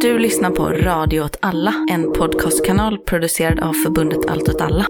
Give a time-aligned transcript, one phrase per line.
[0.00, 4.86] Du lyssnar på Radio åt alla, en podcastkanal producerad av förbundet Allt åt alla.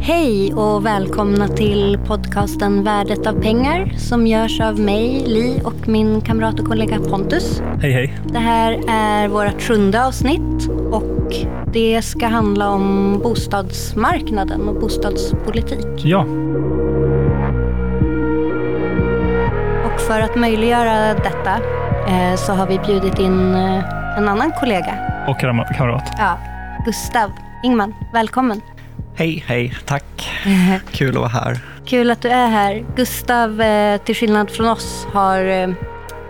[0.00, 6.20] Hej och välkomna till podcasten Värdet av pengar som görs av mig, Li och min
[6.20, 7.62] kamrat och kollega Pontus.
[7.80, 8.18] Hej hej.
[8.32, 11.34] Det här är vårt sjunde avsnitt och
[11.72, 16.04] det ska handla om bostadsmarknaden och bostadspolitik.
[16.04, 16.26] Ja,
[20.06, 21.56] för att möjliggöra detta
[22.08, 24.94] eh, så har vi bjudit in eh, en annan kollega.
[25.28, 26.12] och kam- kamrat.
[26.18, 26.38] Ja,
[26.84, 27.30] Gustav
[27.64, 28.60] Ingman, välkommen.
[29.16, 30.30] Hej, hej, tack.
[30.92, 31.58] Kul att vara här.
[31.86, 32.84] Kul att du är här.
[32.96, 35.74] Gustav, eh, till skillnad från oss, har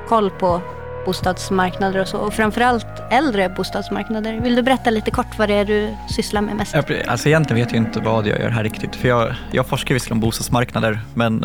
[0.08, 0.60] koll på
[1.06, 2.18] bostadsmarknader och så.
[2.18, 4.40] Och framförallt äldre bostadsmarknader.
[4.40, 6.74] Vill du berätta lite kort vad det är du sysslar med mest?
[6.74, 8.96] Jag, alltså egentligen vet jag inte vad jag gör här riktigt.
[8.96, 11.44] För jag, jag forskar visserligen om bostadsmarknader, men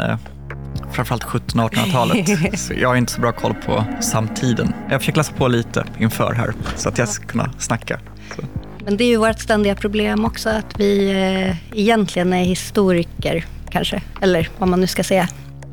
[1.05, 2.59] framförallt 1700-1800-talet.
[2.59, 4.73] så jag har inte så bra koll på samtiden.
[4.89, 7.99] Jag försöker läsa på lite inför här, så att jag ska kunna snacka.
[8.35, 8.41] Så.
[8.85, 14.01] Men det är ju vårt ständiga problem också att vi eh, egentligen är historiker kanske.
[14.21, 15.27] Eller vad man nu ska säga.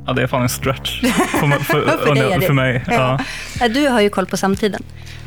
[0.07, 1.01] Ja, det är fan en stretch
[1.41, 2.85] för, för, För dig för mig.
[2.87, 3.19] Ja.
[3.61, 4.83] Ja, Du har ju koll på samtiden.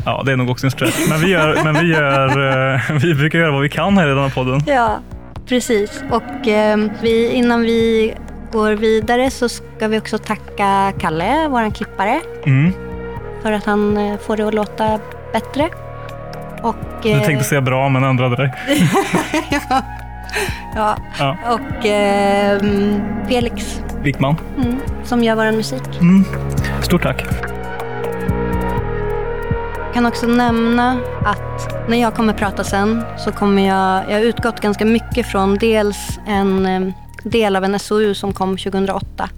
[0.06, 1.09] ja, det är nog också en stretch.
[1.09, 4.09] Men vi, gör, men vi, gör, eh, vi brukar göra vad vi kan här i
[4.09, 4.61] den här podden.
[4.67, 5.00] Ja,
[5.48, 6.04] precis.
[6.11, 8.14] Och eh, vi, innan vi
[8.52, 12.73] går vidare så ska vi också tacka Kalle, vår klippare, Mm.
[13.44, 15.00] för att han eh, får det att låta
[15.34, 15.70] bättre.
[16.64, 18.54] Och, Du eh, tänkte säga bra, men ändrade dig.
[20.76, 21.38] ja, Ja.
[21.50, 22.62] och eh,
[23.28, 24.36] Felix Wickman.
[24.58, 26.00] mm, som gör vår musik.
[26.02, 26.23] Mm.
[26.82, 27.26] Stort tack.
[29.86, 34.26] Jag kan också nämna att när jag kommer prata sen så kommer jag, jag har
[34.26, 36.94] utgått ganska mycket från dels en eh,
[37.30, 39.30] del av en SOU som kom 2008.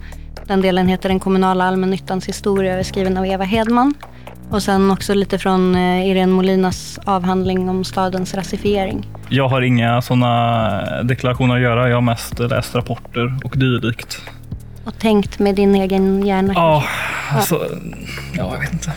[0.47, 3.93] Den delen heter Den kommunala allmännyttans historia och är skriven av Eva Hedman.
[4.49, 9.07] Och sen också lite från eh, Irene Molinas avhandling om stadens rasifiering.
[9.29, 11.89] Jag har inga sådana deklarationer att göra.
[11.89, 14.22] Jag har mest läst rapporter och dylikt.
[14.85, 16.53] Och tänkt med din egen hjärna.
[16.55, 16.83] Ja,
[17.31, 17.66] alltså,
[18.33, 18.94] ja, jag vet inte.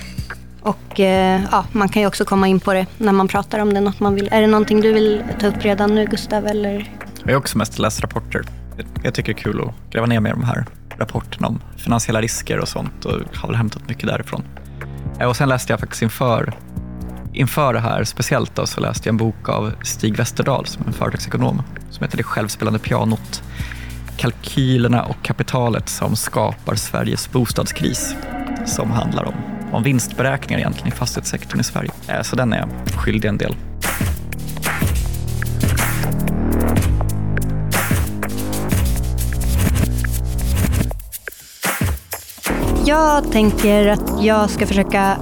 [0.63, 3.75] Och eh, ja, man kan ju också komma in på det när man pratar om
[3.75, 3.81] det.
[3.81, 4.29] Något man vill.
[4.33, 6.47] Är det någonting du vill ta upp redan nu Gustav?
[6.47, 6.91] Eller?
[7.25, 8.43] Jag har också mest läst rapporter.
[9.03, 10.65] Jag- tycker det är kul att gräva ner mig i de här
[10.99, 14.43] rapporterna om finansiella risker och sånt och har väl hämtat mycket därifrån.
[15.21, 16.53] Eh, och sen läste jag faktiskt inför,
[17.33, 20.87] inför det här speciellt då, så läste jag en bok av Stig Westerdahl som är
[20.87, 23.43] en företagsekonom som heter Det självspelande pianot.
[24.17, 28.15] Kalkylerna och kapitalet som skapar Sveriges bostadskris
[28.67, 29.35] som handlar om,
[29.73, 31.91] om vinstberäkningar egentligen i fastighetssektorn i Sverige.
[32.09, 33.55] Eh, så den är jag skyldig en del.
[42.87, 45.19] Jag tänker att jag ska försöka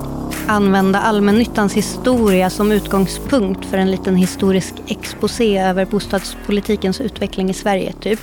[0.46, 7.92] använda allmännyttans historia som utgångspunkt för en liten historisk exposé över bostadspolitikens utveckling i Sverige.
[7.92, 8.20] typ.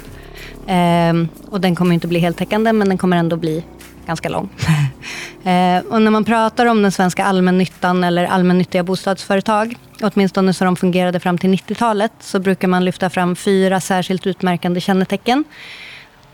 [0.67, 3.63] Ehm, och den kommer inte bli heltäckande, men den kommer ändå bli
[4.05, 4.49] ganska lång.
[5.43, 10.75] Ehm, och när man pratar om den svenska allmännyttan eller allmännyttiga bostadsföretag, åtminstone så de
[10.75, 15.43] fungerade fram till 90-talet, så brukar man lyfta fram fyra särskilt utmärkande kännetecken.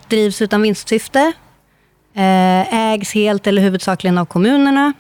[0.08, 1.34] Drivs utan vinstsyfte,
[2.16, 4.94] Eh, ägs helt eller huvudsakligen av kommunerna.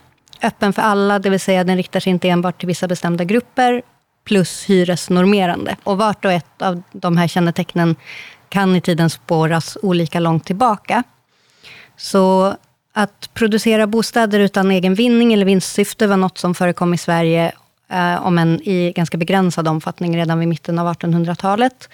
[0.44, 3.82] Öppen för alla, det vill säga den riktar sig inte enbart till vissa bestämda grupper.
[4.26, 5.76] Plus hyresnormerande.
[5.84, 7.96] Och vart och ett av de här kännetecknen
[8.50, 11.04] kan i tiden spåras olika långt tillbaka.
[11.98, 12.56] Så
[12.94, 17.52] att producera bostäder utan egen vinning eller vinstsyfte var något som förekom i Sverige,
[17.90, 21.90] eh, om än i ganska begränsad omfattning, redan vid mitten av 1800-talet.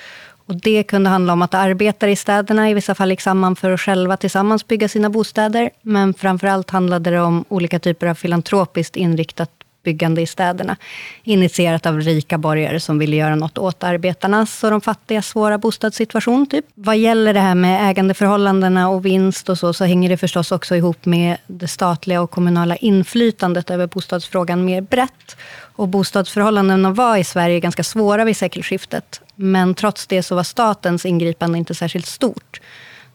[0.49, 3.71] Och det kunde handla om att arbetare i städerna i vissa fall gick samman för
[3.71, 5.69] att själva tillsammans bygga sina bostäder.
[5.81, 10.77] Men framför allt handlade det om olika typer av filantropiskt inriktat byggande i städerna.
[11.23, 16.45] Initierat av rika borgare som ville göra något åt arbetarnas och de fattigas svåra bostadssituation.
[16.45, 16.65] Typ.
[16.73, 20.75] Vad gäller det här med ägandeförhållandena och vinst och så, så hänger det förstås också
[20.75, 25.37] ihop med det statliga och kommunala inflytandet över bostadsfrågan mer brett.
[25.75, 29.21] Och bostadsförhållandena var i Sverige ganska svåra vid sekelskiftet.
[29.35, 32.61] Men trots det så var statens ingripande inte särskilt stort.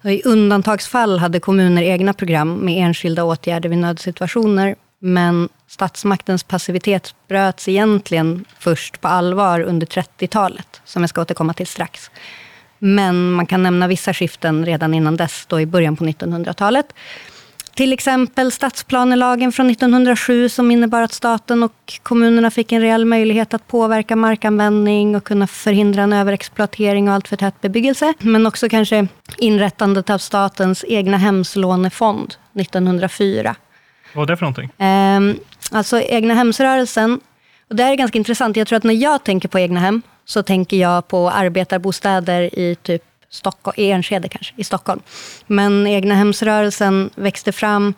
[0.03, 4.75] I undantagsfall hade kommuner egna program med enskilda åtgärder vid nödsituationer.
[5.07, 11.67] Men statsmaktens passivitet bröts egentligen först på allvar under 30-talet, som jag ska återkomma till
[11.67, 12.11] strax.
[12.79, 16.95] Men man kan nämna vissa skiften redan innan dess, då i början på 1900-talet.
[17.75, 23.55] Till exempel stadsplanelagen från 1907 som innebar att staten och kommunerna fick en reell möjlighet
[23.55, 28.15] att påverka markanvändning och kunna förhindra en överexploatering och alltför tät bebyggelse.
[28.19, 29.07] Men också kanske
[29.39, 33.57] inrättandet av statens egna hemslånefond 1904.
[34.15, 34.71] Vad var det för någonting?
[34.79, 35.39] Ehm,
[35.71, 37.21] alltså egna hemsrörelsen.
[37.69, 38.57] Och det här är ganska intressant.
[38.57, 42.77] Jag tror att när jag tänker på egna hem så tänker jag på arbetarbostäder i
[42.83, 45.01] typ Stockholm, i Enskede kanske, i Stockholm.
[45.47, 47.95] Men egna hemsrörelsen växte fram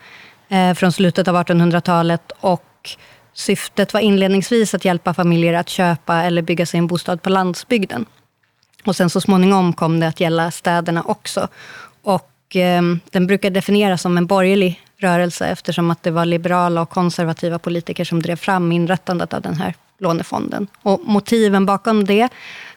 [0.48, 2.90] eh, från slutet av 1800-talet och
[3.32, 8.06] syftet var inledningsvis att hjälpa familjer att köpa eller bygga sig en bostad på landsbygden.
[8.84, 11.48] Och sen så småningom kom det att gälla städerna också.
[12.02, 16.90] Och eh, den brukar definieras som en borgerlig rörelse eftersom att det var liberala och
[16.90, 20.66] konservativa politiker som drev fram inrättandet av den här lånefonden.
[20.82, 22.28] Och motiven bakom det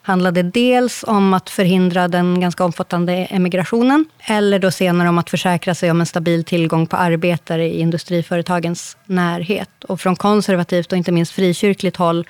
[0.01, 5.75] handlade dels om att förhindra den ganska omfattande emigrationen, eller då senare om att försäkra
[5.75, 9.83] sig om en stabil tillgång på arbetare i industriföretagens närhet.
[9.83, 12.27] Och från konservativt och inte minst frikyrkligt håll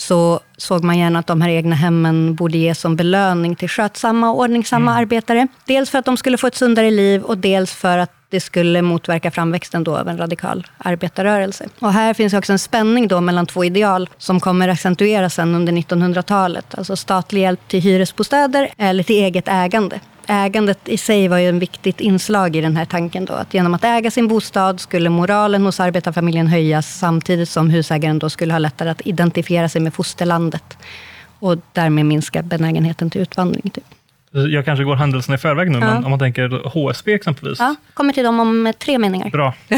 [0.00, 4.30] så såg man gärna att de här egna hemmen borde ges som belöning till skötsamma
[4.30, 5.02] och ordningsamma mm.
[5.02, 5.48] arbetare.
[5.64, 8.82] Dels för att de skulle få ett sundare liv och dels för att det skulle
[8.82, 11.68] motverka framväxten då av en radikal arbetarrörelse.
[11.78, 15.72] Och här finns också en spänning då mellan två ideal som kommer accentueras sen under
[15.72, 16.74] 1900-talet.
[16.78, 20.00] Alltså statlig hjälp till hyresbostäder eller till eget ägande.
[20.32, 23.24] Ägandet i sig var ju en viktigt inslag i den här tanken.
[23.24, 28.18] Då, att genom att äga sin bostad skulle moralen hos arbetarfamiljen höjas samtidigt som husägaren
[28.18, 30.78] då skulle ha lättare att identifiera sig med fosterlandet
[31.38, 33.70] och därmed minska benägenheten till utvandring.
[33.70, 33.84] Typ.
[34.30, 35.94] Jag kanske går händelserna i förväg nu, ja.
[35.94, 37.58] men om man tänker HSB exempelvis.
[37.58, 39.30] Ja, kommer till dem om tre meningar.
[39.30, 39.54] Bra.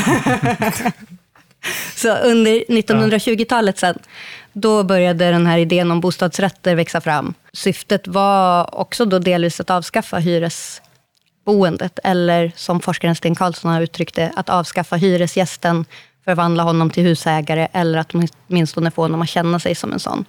[1.94, 3.98] Så under 1920-talet sen,
[4.52, 7.34] då började den här idén om bostadsrätter växa fram.
[7.52, 14.14] Syftet var också då delvis att avskaffa hyresboendet, eller som forskaren Sten Karlsson har uttryckt
[14.14, 15.84] det, att avskaffa hyresgästen,
[16.24, 18.12] förvandla honom till husägare, eller att
[18.48, 20.24] åtminstone få honom att känna sig som en sån.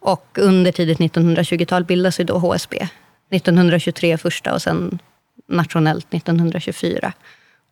[0.00, 2.88] Och under tidigt 1920-tal bildas ju då HSB.
[3.30, 4.98] 1923 första och sen
[5.48, 7.12] nationellt 1924.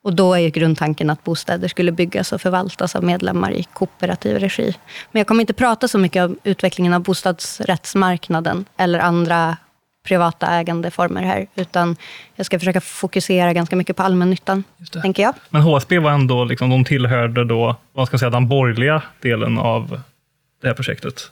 [0.07, 4.39] Och då är ju grundtanken att bostäder skulle byggas och förvaltas av medlemmar i kooperativ
[4.39, 4.75] regi.
[5.13, 9.57] Men jag kommer inte prata så mycket om utvecklingen av bostadsrättsmarknaden eller andra
[10.05, 11.97] privata ägandeformer här, utan
[12.37, 14.65] jag ska försöka fokusera ganska mycket på allmännyttan,
[15.03, 15.35] tänker jag.
[15.51, 20.01] Men HSB var ändå, liksom, de tillhörde då, vad ska säga, den borgerliga delen av
[20.63, 21.31] det här projektet?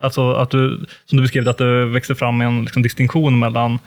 [0.00, 3.78] Alltså att du, som du beskrev, att det växte fram en liksom, distinktion mellan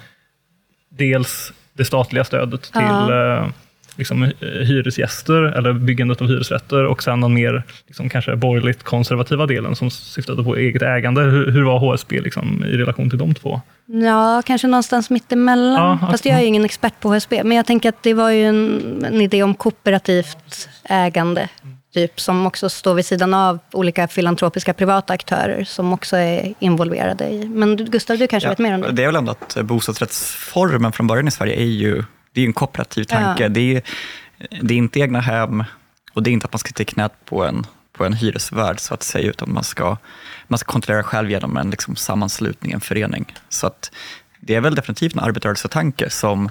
[0.89, 3.51] dels det statliga stödet till ja.
[3.97, 9.45] Eh, liksom, hyresgäster eller byggandet av hyresrätter och sen den mer liksom, kanske borgerligt konservativa
[9.45, 11.21] delen som syftade på eget ägande.
[11.21, 13.61] Hur, hur var HSB liksom, i relation till de två?
[13.85, 15.99] Ja, kanske någonstans mittemellan.
[16.01, 17.43] Ja, Fast jag är ingen expert på HSB.
[17.43, 21.49] Men jag tänker att det var ju en, en idé om kooperativt ägande.
[21.93, 27.25] Typ, som också står vid sidan av olika filantropiska privata aktörer som också är involverade
[27.25, 27.45] i.
[27.45, 28.91] Men Gustav, du kanske ja, vet mer om det?
[28.91, 32.03] Det är väl ändå att bostadsrättsformen från början i Sverige är ju
[32.37, 33.43] det är en kooperativ tanke.
[33.43, 33.49] Ja.
[33.49, 33.81] Det, är,
[34.61, 35.63] det är inte egna hem
[36.13, 38.93] och det är inte att man ska i knät på en, på en hyresvärd så
[38.93, 39.97] att säga, utan man ska,
[40.47, 43.33] man ska kontrollera själv genom en liksom, sammanslutning, en förening.
[43.49, 43.91] Så att
[44.39, 46.49] det är väl definitivt en arbetarrörelsetanke som,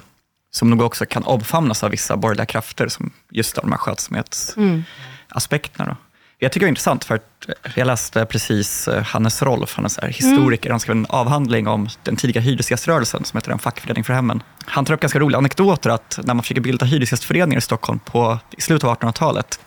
[0.51, 5.85] som nog också kan omfamnas av vissa borgerliga krafter, som just de här skötsamhetsaspekterna.
[5.85, 5.97] Mm
[6.39, 10.09] jag tycker det är intressant, för att jag läste precis eh, Hannes Rolf, han är
[10.09, 10.73] historiker, mm.
[10.73, 14.43] han skrev en avhandling om den tidiga hyresgäströrelsen som heter En fackförening för hemmen.
[14.65, 18.39] Han tar upp ganska roliga anekdoter att när man försöker bilda hyresgästföreningar i Stockholm på,
[18.59, 19.61] i slutet av 1800-talet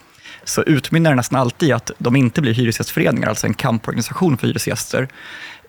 [0.44, 5.08] så utmynnar det nästan alltid att de inte blir hyresgästföreningar, alltså en kamporganisation för hyresgäster,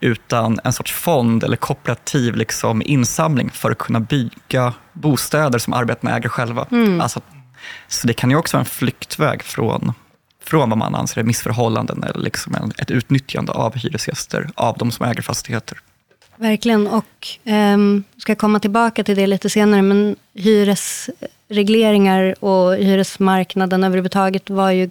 [0.01, 6.17] utan en sorts fond eller kooperativ liksom insamling för att kunna bygga bostäder som arbetarna
[6.17, 6.67] äger själva.
[6.71, 7.01] Mm.
[7.01, 7.21] Alltså,
[7.89, 9.93] så det kan ju också vara en flyktväg från
[10.51, 15.07] från vad man anser är missförhållanden eller liksom ett utnyttjande av hyresgäster, av de som
[15.07, 15.79] äger fastigheter.
[16.37, 24.51] Verkligen, och um, ska komma tillbaka till det lite senare, men hyresregleringar och hyresmarknaden överhuvudtaget
[24.51, 24.91] var ju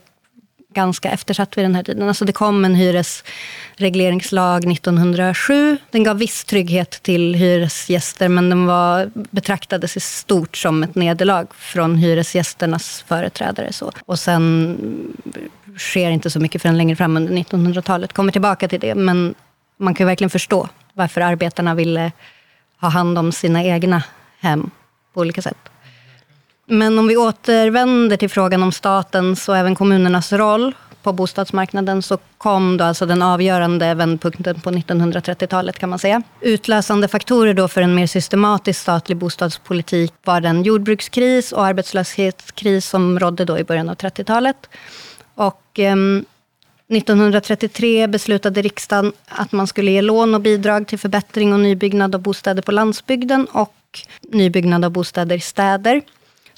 [0.73, 2.07] ganska eftersatt vid den här tiden.
[2.07, 5.77] Alltså det kom en hyresregleringslag 1907.
[5.91, 11.47] Den gav viss trygghet till hyresgäster, men den var, betraktades i stort som ett nederlag
[11.53, 13.73] från hyresgästernas företrädare.
[13.73, 13.91] Så.
[14.05, 14.77] Och sen
[15.77, 18.13] sker inte så mycket förrän längre fram under 1900-talet.
[18.13, 19.35] Kommer tillbaka till det, men
[19.77, 22.11] man kan verkligen förstå varför arbetarna ville
[22.81, 24.03] ha hand om sina egna
[24.39, 24.71] hem
[25.13, 25.57] på olika sätt.
[26.71, 30.73] Men om vi återvänder till frågan om statens och även kommunernas roll,
[31.03, 36.21] på bostadsmarknaden så kom då alltså den avgörande vändpunkten på 1930-talet kan man säga.
[36.41, 43.19] Utlösande faktorer då för en mer systematisk statlig bostadspolitik var den jordbrukskris och arbetslöshetskris som
[43.19, 44.69] rådde då i början av 30-talet.
[45.35, 45.95] Och eh,
[46.89, 52.21] 1933 beslutade riksdagen att man skulle ge lån och bidrag till förbättring och nybyggnad av
[52.21, 53.75] bostäder på landsbygden och
[54.31, 56.01] nybyggnad av bostäder i städer,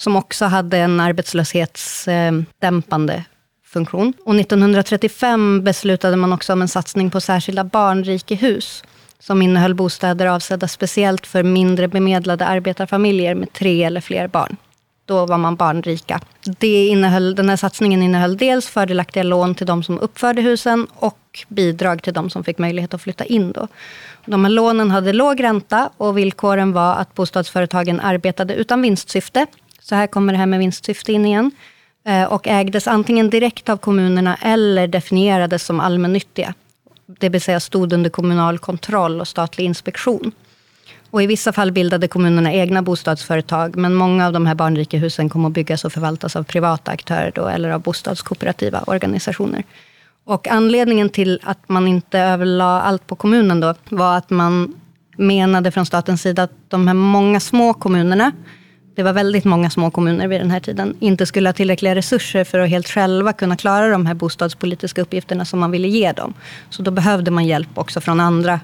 [0.02, 3.24] som också hade en arbetslöshetsdämpande
[3.64, 4.12] funktion.
[4.24, 8.84] Och 1935 beslutade man också om en satsning på särskilda barnrikehus,
[9.18, 14.56] som innehöll bostäder avsedda speciellt för mindre bemedlade arbetarfamiljer med tre eller fler barn.
[15.04, 16.20] Då var man barnrika.
[16.44, 21.44] Det innehöll, den här satsningen innehöll dels fördelaktiga lån till de som uppförde husen och
[21.48, 23.52] bidrag till de som fick möjlighet att flytta in.
[23.52, 23.68] Då.
[24.26, 29.46] De här lånen hade låg ränta och villkoren var att bostadsföretagen arbetade utan vinstsyfte.
[29.82, 31.50] Så här kommer det här med vinstsyfte in igen.
[32.04, 36.54] Eh, och ägdes antingen direkt av kommunerna eller definierades som allmännyttiga.
[37.06, 40.32] Det vill säga stod under kommunal kontroll och statlig inspektion.
[41.10, 45.28] Och I vissa fall bildade kommunerna egna bostadsföretag, men många av de här barnrika husen
[45.28, 49.64] kom att byggas och förvaltas av privata aktörer då, eller av bostadskooperativa organisationer.
[50.24, 54.74] Och anledningen till att man inte överlade allt på kommunen då, var att man
[55.16, 58.32] menade från statens sida att de här många små kommunerna,
[58.94, 62.44] det var väldigt många små kommuner vid den här tiden, inte skulle ha tillräckliga resurser
[62.44, 66.34] för att helt själva kunna klara de här bostadspolitiska uppgifterna som man ville ge dem.
[66.70, 68.60] Så då behövde man hjälp också från andra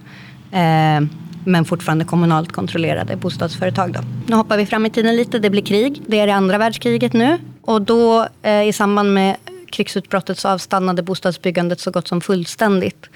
[0.52, 1.00] eh,
[1.44, 3.92] men fortfarande kommunalt kontrollerade bostadsföretag.
[3.92, 4.00] Då.
[4.26, 6.02] Nu hoppar vi fram i tiden lite, det blir krig.
[6.06, 7.38] Det är det andra världskriget nu.
[7.62, 9.37] Och då eh, i samband med
[9.70, 13.06] krigsutbrottet så avstannade bostadsbyggandet så gott som fullständigt.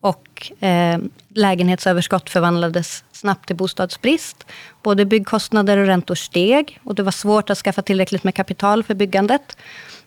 [0.00, 0.98] Och eh,
[1.34, 4.46] lägenhetsöverskott förvandlades snabbt till bostadsbrist.
[4.82, 8.94] Både byggkostnader och räntor steg och det var svårt att skaffa tillräckligt med kapital för
[8.94, 9.56] byggandet.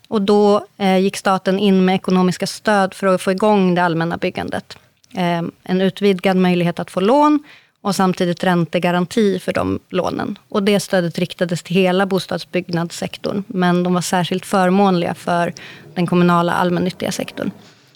[0.08, 4.18] Och då eh, gick staten in med ekonomiska stöd för att få igång det allmänna
[4.18, 4.78] byggandet.
[5.14, 7.44] Eh, en utvidgad möjlighet att få lån
[7.82, 10.38] och samtidigt räntegaranti för de lånen.
[10.50, 15.54] Och det stödet riktades till hela bostadsbyggnadssektorn, men de var särskilt förmånliga för
[15.94, 17.52] den kommunala allmännyttiga sektorn.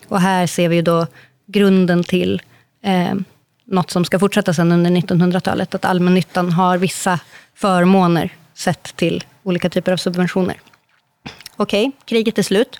[0.07, 1.07] Och här ser vi då
[1.45, 2.41] grunden till
[2.81, 3.13] eh,
[3.65, 7.19] något som ska fortsätta sen under 1900-talet, att allmännyttan har vissa
[7.55, 10.59] förmåner sett till olika typer av subventioner.
[11.55, 12.79] Okej, okay, kriget är slut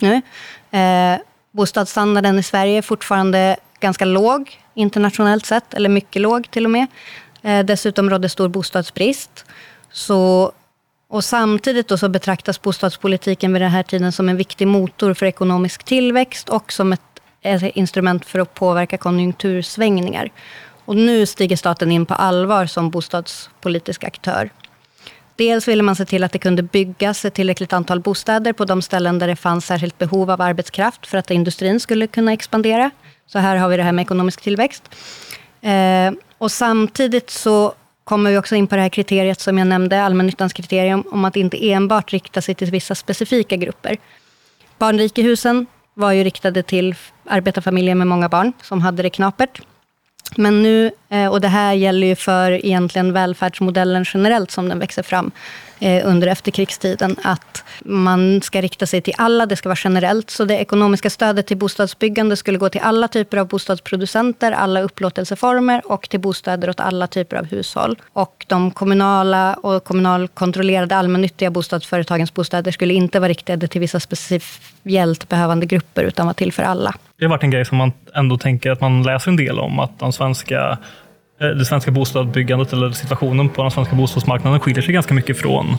[0.00, 0.22] nu.
[0.70, 1.18] Eh,
[1.52, 6.86] bostadsstandarden i Sverige är fortfarande ganska låg internationellt sett, eller mycket låg till och med.
[7.42, 9.44] Eh, dessutom rådde stor bostadsbrist.
[9.90, 10.52] Så,
[11.08, 15.26] och samtidigt då så betraktas bostadspolitiken vid den här tiden som en viktig motor för
[15.26, 17.05] ekonomisk tillväxt och som ett, ett
[17.74, 20.30] instrument för att påverka konjunktursvängningar.
[20.84, 24.50] Och nu stiger staten in på allvar som bostadspolitisk aktör.
[25.36, 28.82] Dels ville man se till att det kunde byggas ett tillräckligt antal bostäder på de
[28.82, 32.90] ställen där det fanns särskilt behov av arbetskraft för att industrin skulle kunna expandera.
[33.26, 34.82] Så här har vi det här med ekonomisk tillväxt.
[35.60, 37.74] Eh, och samtidigt så
[38.04, 41.36] kommer vi också in på det här kriteriet som jag nämnde, allmännyttans kriterium, om att
[41.36, 43.96] inte enbart rikta sig till vissa specifika grupper.
[44.78, 49.60] Barnrikehusen var ju riktade till arbetarfamiljer med många barn, som hade det knapert.
[50.36, 55.02] Men nu, eh, och det här gäller ju för egentligen välfärdsmodellen generellt som den växer
[55.02, 55.30] fram
[55.78, 60.30] Eh, under efterkrigstiden, att man ska rikta sig till alla, det ska vara generellt.
[60.30, 65.82] Så det ekonomiska stödet till bostadsbyggande skulle gå till alla typer av bostadsproducenter, alla upplåtelseformer
[65.84, 67.96] och till bostäder åt alla typer av hushåll.
[68.12, 75.28] Och de kommunala och kommunalkontrollerade allmännyttiga bostadsföretagens bostäder skulle inte vara riktade till vissa speciellt
[75.28, 76.94] behövande grupper, utan vara till för alla.
[77.18, 79.78] Det har varit en grej som man ändå tänker att man läser en del om,
[79.78, 80.78] att de svenska
[81.38, 85.76] det svenska bostadsbyggandet eller situationen på den svenska bostadsmarknaden skiljer sig ganska mycket från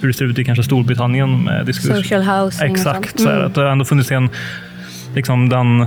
[0.00, 1.74] hur det ser ut i kanske Storbritannien med.
[1.74, 3.46] Social housing Exakt, så mm.
[3.46, 4.30] att det har ändå funnits en,
[5.14, 5.86] liksom den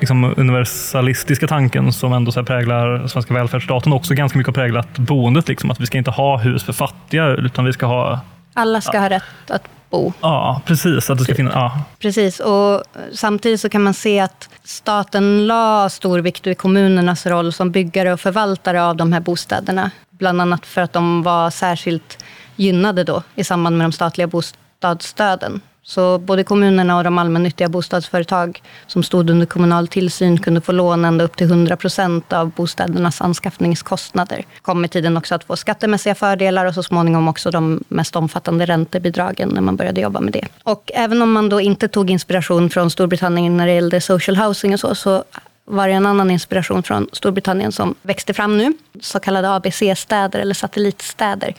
[0.00, 5.48] liksom universalistiska tanken som ändå så präglar svenska välfärdsstaten också ganska mycket har präglat boendet.
[5.48, 8.20] Liksom, att vi ska inte ha hus för fattiga, utan vi ska ha...
[8.54, 10.12] Alla ska ha rätt att bo.
[10.20, 11.10] Ja, precis.
[11.10, 11.80] Att det ska finnas, ja.
[11.98, 17.52] Precis, och samtidigt så kan man se att staten la stor vikt vid kommunernas roll
[17.52, 19.90] som byggare och förvaltare av de här bostäderna.
[20.10, 22.24] Bland annat för att de var särskilt
[22.56, 25.60] gynnade då i samband med de statliga bostadsstöden.
[25.88, 31.04] Så både kommunerna och de allmännyttiga bostadsföretag som stod under kommunal tillsyn kunde få lån
[31.04, 34.44] ända upp till 100 procent av bostädernas anskaffningskostnader.
[34.62, 38.66] kom med tiden också att få skattemässiga fördelar och så småningom också de mest omfattande
[38.66, 40.46] räntebidragen när man började jobba med det.
[40.62, 44.74] Och även om man då inte tog inspiration från Storbritannien när det gällde social housing
[44.74, 45.24] och så, så
[45.64, 48.72] var det en annan inspiration från Storbritannien som växte fram nu.
[49.00, 51.54] Så kallade ABC-städer eller satellitstäder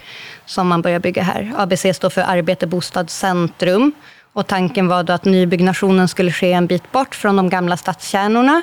[0.46, 1.54] som man börjar bygga här.
[1.58, 3.94] ABC står för arbete, bostad, centrum.
[4.38, 8.62] Och tanken var då att nybyggnationen skulle ske en bit bort från de gamla stadskärnorna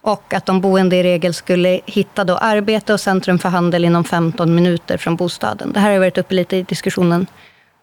[0.00, 4.04] och att de boende i regel skulle hitta då arbete och centrum för handel inom
[4.04, 5.72] 15 minuter från bostaden.
[5.72, 7.26] Det här har varit uppe lite i diskussionen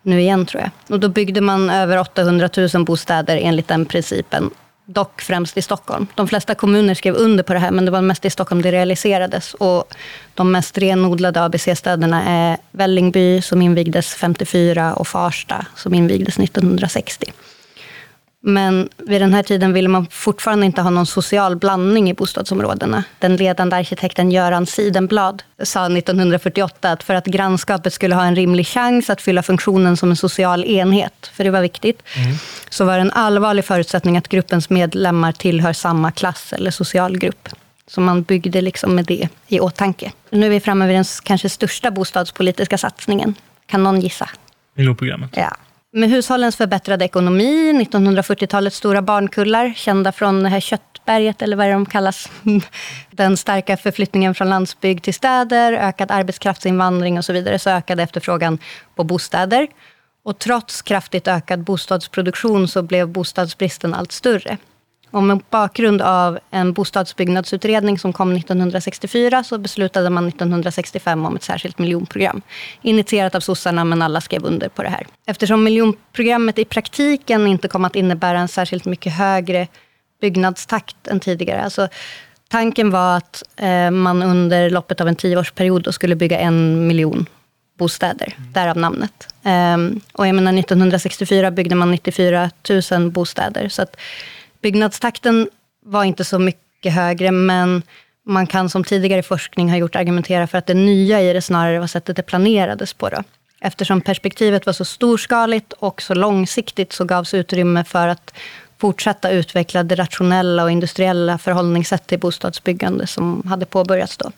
[0.02, 0.72] nu igen tror jag.
[0.90, 4.50] Och då byggde man över 800 000 bostäder enligt den principen.
[4.86, 6.08] Dock främst i Stockholm.
[6.16, 8.72] De flesta kommuner skrev under på det här, men det var mest i Stockholm det
[8.72, 9.54] realiserades.
[9.54, 9.94] Och
[10.34, 17.34] de mest renodlade ABC-städerna är Vällingby, som invigdes 54, och Farsta, som invigdes 1960.
[18.46, 23.04] Men vid den här tiden ville man fortfarande inte ha någon social blandning i bostadsområdena.
[23.20, 28.68] Den ledande arkitekten Göran Sidenblad sa 1948 att för att grannskapet skulle ha en rimlig
[28.68, 32.36] chans att fylla funktionen som en social enhet, för det var viktigt, mm.
[32.70, 37.50] så var det en allvarlig förutsättning att gruppens medlemmar tillhör samma klass eller socialgrupp.
[37.88, 40.12] Så man byggde liksom med det i åtanke.
[40.30, 43.36] Nu är vi framme vid den kanske största bostadspolitiska satsningen.
[43.66, 44.30] Kan någon gissa?
[44.76, 45.30] Miljonprogrammet.
[45.34, 45.58] Ja.
[45.96, 51.86] Med hushållens förbättrade ekonomi, 1940-talets stora barnkullar, kända från det här köttberget, eller vad de
[51.86, 52.30] kallas.
[53.12, 58.58] Den starka förflyttningen från landsbygd till städer, ökad arbetskraftsinvandring och så vidare, så ökade efterfrågan
[58.96, 59.68] på bostäder.
[60.26, 64.58] Och trots kraftigt ökad bostadsproduktion så blev bostadsbristen allt större.
[65.13, 71.43] Och mot bakgrund av en bostadsbyggnadsutredning som kom 1964 så beslutade man 1965 om ett
[71.43, 72.41] särskilt miljonprogram.
[72.82, 75.08] Initierat av sossarna, men alla skrev under på det här.
[75.25, 79.67] Eftersom miljonprogrammet i praktiken inte kom att innebära en särskilt mycket högre
[80.22, 81.63] byggnadstakt än tidigare.
[81.63, 81.88] Alltså,
[82.48, 87.25] tanken var att eh, man under loppet av en tioårsperiod skulle bygga en miljon
[87.77, 88.53] bostäder, mm.
[88.53, 89.27] därav namnet.
[89.43, 92.50] Um, och jag menar, 1964 byggde man 94
[92.91, 93.70] 000 bostäder.
[93.70, 93.96] Så att
[94.63, 95.50] Byggnadstakten
[95.86, 97.84] var inte så mycket högre, men
[98.25, 101.79] man kan som tidigare forskning har gjort argumentera för att det nya i det snarare
[101.79, 103.10] var sättet det planerades på.
[103.10, 103.24] Då.
[103.62, 108.34] Eftersom perspektivet var så storskaligt och så långsiktigt så gavs utrymme för att
[108.77, 114.32] fortsätta utveckla det rationella och industriella förhållningssätt till bostadsbyggande som hade påbörjats då.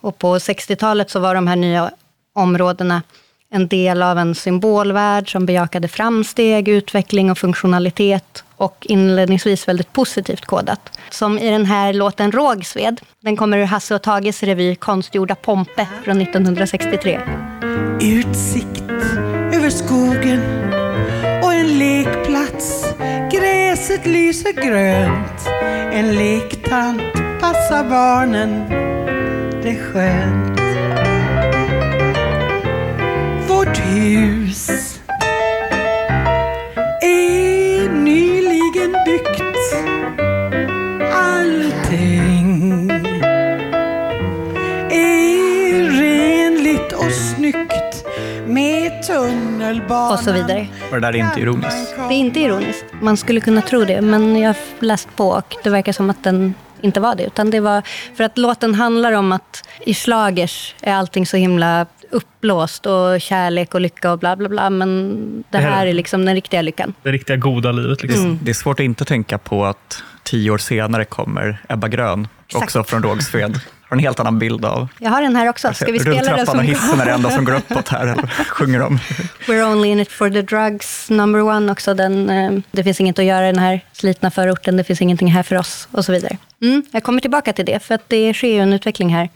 [0.00, 1.90] Och på 60-talet så var de här nya
[2.32, 3.02] områdena
[3.50, 10.44] en del av en symbolvärld som bejakade framsteg, utveckling och funktionalitet och inledningsvis väldigt positivt
[10.44, 10.98] kodat.
[11.10, 13.00] Som i den här låten Rågsved.
[13.20, 17.20] Den kommer ur Hasse och Tages revy Konstgjorda Pompe från 1963.
[18.00, 18.90] Utsikt
[19.52, 20.40] över skogen
[21.42, 22.94] och en lekplats.
[23.32, 25.48] Gräset lyser grönt.
[25.92, 28.68] En lektant passar barnen.
[29.62, 30.60] Det är skönt.
[33.48, 34.93] Vårt hus
[49.08, 50.12] med tunnelbana.
[50.12, 50.66] Och så vidare.
[50.90, 51.94] Och det där är inte ironiskt?
[52.08, 52.84] Det är inte ironiskt.
[53.00, 56.24] Man skulle kunna tro det, men jag har läst på och det verkar som att
[56.24, 57.24] den inte var det.
[57.24, 57.82] Utan det var
[58.14, 63.74] för att låten handlar om att i slagers är allting så himla uppblåst och kärlek
[63.74, 64.70] och lycka och bla bla bla.
[64.70, 65.18] Men
[65.50, 66.94] det, det här är liksom den riktiga lyckan.
[67.02, 68.02] Det riktiga goda livet.
[68.02, 68.24] Liksom.
[68.24, 68.38] Mm.
[68.42, 72.64] Det är svårt att inte tänka på att tio år senare kommer Ebba Grön, Exakt.
[72.64, 73.60] också från Rågsved.
[73.94, 74.88] En helt annan bild av...
[74.98, 75.74] Jag har den här också.
[75.74, 76.58] Ska vi spela den som...
[76.58, 78.98] och hissen är det enda som går uppåt här, eller sjunger de?
[79.46, 81.94] We're only in it for the drugs, number one också.
[81.94, 85.28] Den, eh, det finns inget att göra i den här slitna förorten, det finns ingenting
[85.28, 86.36] här för oss och så vidare.
[86.62, 89.28] Mm, jag kommer tillbaka till det, för att det sker ju en utveckling här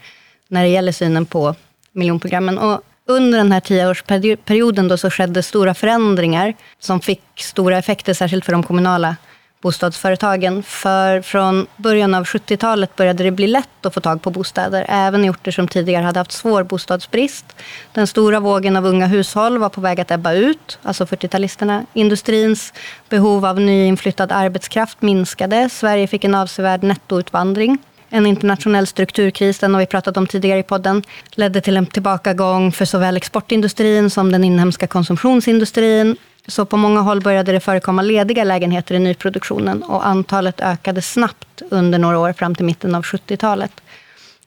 [0.48, 1.54] när det gäller synen på
[1.92, 2.58] miljonprogrammen.
[2.58, 8.44] Och under den här tioårsperioden då så skedde stora förändringar som fick stora effekter, särskilt
[8.44, 9.16] för de kommunala
[9.60, 10.62] bostadsföretagen.
[10.62, 15.24] För från början av 70-talet började det bli lätt att få tag på bostäder, även
[15.24, 17.44] i orter som tidigare hade haft svår bostadsbrist.
[17.92, 21.86] Den stora vågen av unga hushåll var på väg att ebba ut, alltså 40-talisterna.
[21.92, 22.72] Industrins
[23.08, 25.68] behov av nyinflyttad arbetskraft minskade.
[25.68, 27.78] Sverige fick en avsevärd nettoutvandring.
[28.10, 32.72] En internationell strukturkris, den har vi pratat om tidigare i podden, ledde till en tillbakagång
[32.72, 36.16] för såväl exportindustrin som den inhemska konsumtionsindustrin.
[36.48, 41.62] Så på många håll började det förekomma lediga lägenheter i nyproduktionen och antalet ökade snabbt
[41.70, 43.72] under några år fram till mitten av 70-talet.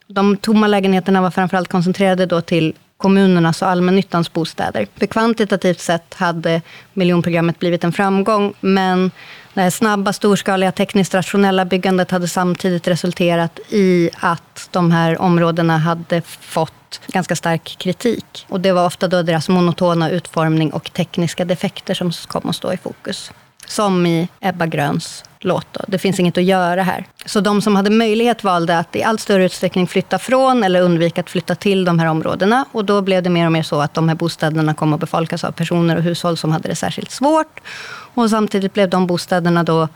[0.08, 4.88] De tomma lägenheterna var framförallt koncentrerade då till kommunernas och allmännyttans bostäder.
[4.98, 6.62] För kvantitativt sett hade
[6.94, 9.12] miljonprogrammet blivit en framgång, men
[9.54, 15.78] det här snabba, storskaliga, tekniskt rationella byggandet hade samtidigt resulterat i att de här områdena
[15.78, 18.46] hade fått ganska stark kritik.
[18.50, 22.74] Och det var ofta då deras monotona utformning och tekniska defekter som kom att stå
[22.74, 23.32] i fokus.
[23.68, 25.68] Som i Ebba Gröns låt.
[25.72, 25.82] Då.
[25.88, 27.06] Det finns inget att göra här.
[27.26, 31.22] Så de som hade möjlighet valde att i allt större utsträckning flytta från eller undvika
[31.22, 32.66] att flytta till de här områdena.
[32.72, 35.44] Och då blev det mer och mer så att de här bostäderna kom att befolkas
[35.44, 37.60] av personer och hushåll som hade det särskilt svårt.
[38.14, 39.88] Och samtidigt blev de bostäderna då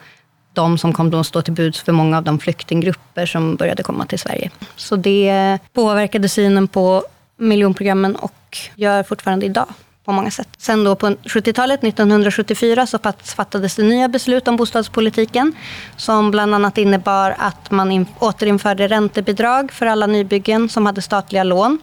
[0.54, 4.06] de som kom att stå till buds för många av de flyktinggrupper som började komma
[4.06, 4.50] till Sverige.
[4.76, 7.04] Så det påverkade synen på
[7.38, 9.68] miljonprogrammen och gör fortfarande idag
[10.06, 10.48] på många sätt.
[10.58, 15.54] Sen då på 70-talet, 1974, så fattades det nya beslut om bostadspolitiken
[15.98, 21.44] som bland annat innebar att man in, återinförde räntebidrag för alla nybyggen som hade statliga
[21.44, 21.80] lån.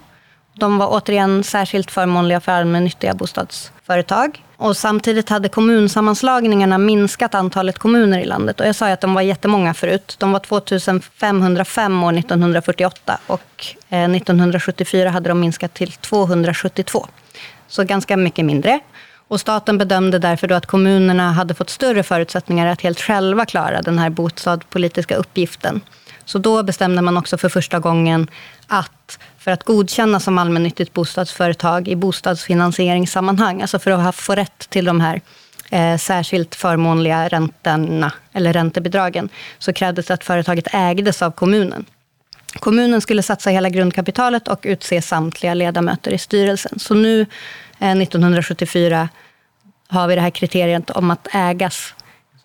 [0.54, 4.44] De var återigen särskilt förmånliga för allmännyttiga bostadsföretag.
[4.56, 8.60] Och samtidigt hade kommunsammanslagningarna minskat antalet kommuner i landet.
[8.60, 10.16] Och jag sa ju att de var jättemånga förut.
[10.18, 17.06] De var 2505 år 1948 och eh, 1974 hade de minskat till 272
[17.72, 18.80] så ganska mycket mindre.
[19.28, 23.82] Och staten bedömde därför då att kommunerna hade fått större förutsättningar att helt själva klara
[23.82, 25.80] den här bostadspolitiska uppgiften.
[26.24, 28.28] Så då bestämde man också för första gången
[28.66, 34.84] att för att godkännas som allmännyttigt bostadsföretag i bostadsfinansieringssammanhang, alltså för att få rätt till
[34.84, 35.20] de här
[35.70, 41.84] eh, särskilt förmånliga räntorna, eller räntebidragen, så krävdes det att företaget ägdes av kommunen.
[42.60, 46.78] Kommunen skulle satsa hela grundkapitalet och utse samtliga ledamöter i styrelsen.
[46.78, 47.20] Så nu,
[47.78, 49.08] eh, 1974,
[49.88, 51.94] har vi det här kriteriet om att ägas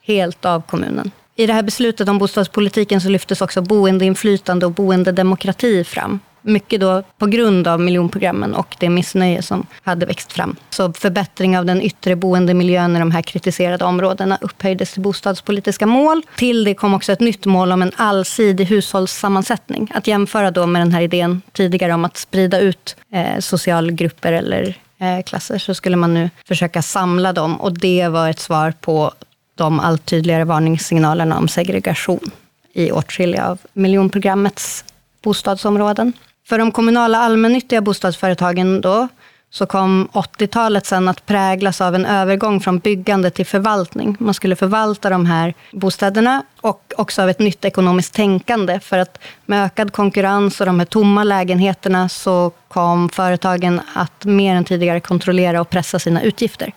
[0.01, 1.11] helt av kommunen.
[1.35, 6.19] I det här beslutet om bostadspolitiken så lyftes också boendeinflytande och boendedemokrati fram.
[6.47, 10.55] Mycket då på grund av miljonprogrammen och det missnöje som hade växt fram.
[10.69, 16.21] Så förbättring av den yttre boendemiljön i de här kritiserade områdena upphöjdes till bostadspolitiska mål.
[16.35, 19.91] Till det kom också ett nytt mål om en allsidig hushållssammansättning.
[19.93, 24.77] Att jämföra då med den här idén tidigare om att sprida ut eh, socialgrupper eller
[24.97, 29.13] eh, klasser så skulle man nu försöka samla dem och det var ett svar på
[29.55, 32.31] de allt tydligare varningssignalerna om segregation
[32.73, 34.85] i åtskilliga av miljonprogrammets
[35.21, 36.13] bostadsområden.
[36.47, 39.07] För de kommunala allmännyttiga bostadsföretagen då,
[39.49, 44.17] så kom 80-talet sen att präglas av en övergång från byggande till förvaltning.
[44.19, 48.79] Man skulle förvalta de här bostäderna och också av ett nytt ekonomiskt tänkande.
[48.79, 54.55] För att med ökad konkurrens och de här tomma lägenheterna så kom företagen att mer
[54.55, 56.71] än tidigare kontrollera och pressa sina utgifter.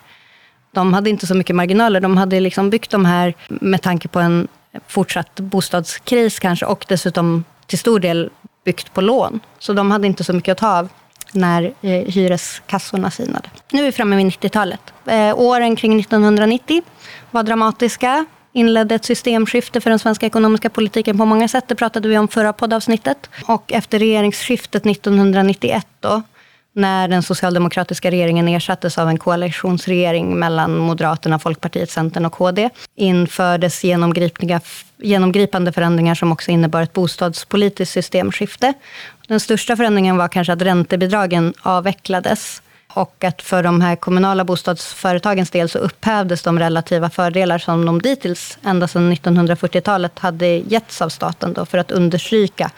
[0.73, 2.01] De hade inte så mycket marginaler.
[2.01, 4.49] De hade liksom byggt de här med tanke på en
[4.87, 8.31] fortsatt bostadskris kanske och dessutom till stor del
[8.65, 9.41] byggt på lån.
[9.59, 10.89] Så de hade inte så mycket att ta av
[11.33, 13.49] när eh, hyreskassorna sinade.
[13.73, 14.81] Nu är vi framme vid 90-talet.
[15.07, 16.83] Eh, åren kring 1990
[17.31, 18.27] var dramatiska.
[18.53, 21.69] Inledde ett systemskifte för den svenska ekonomiska politiken på många sätt.
[21.69, 23.31] Det pratade vi om förra poddavsnittet.
[23.47, 26.23] Och efter regeringsskiftet 1991 då,
[26.73, 33.85] när den socialdemokratiska regeringen ersattes av en koalitionsregering mellan Moderaterna, Folkpartiet, Centern och KD, infördes
[34.99, 38.73] genomgripande förändringar som också innebar ett bostadspolitiskt systemskifte.
[39.29, 42.63] Den största förändringen var kanske att räntebidragen avvecklades
[42.95, 48.03] och att för de här kommunala bostadsföretagens del så upphävdes de relativa fördelar som de
[48.03, 52.71] dittills, ända sedan 1940-talet, hade getts av staten då, för att understryka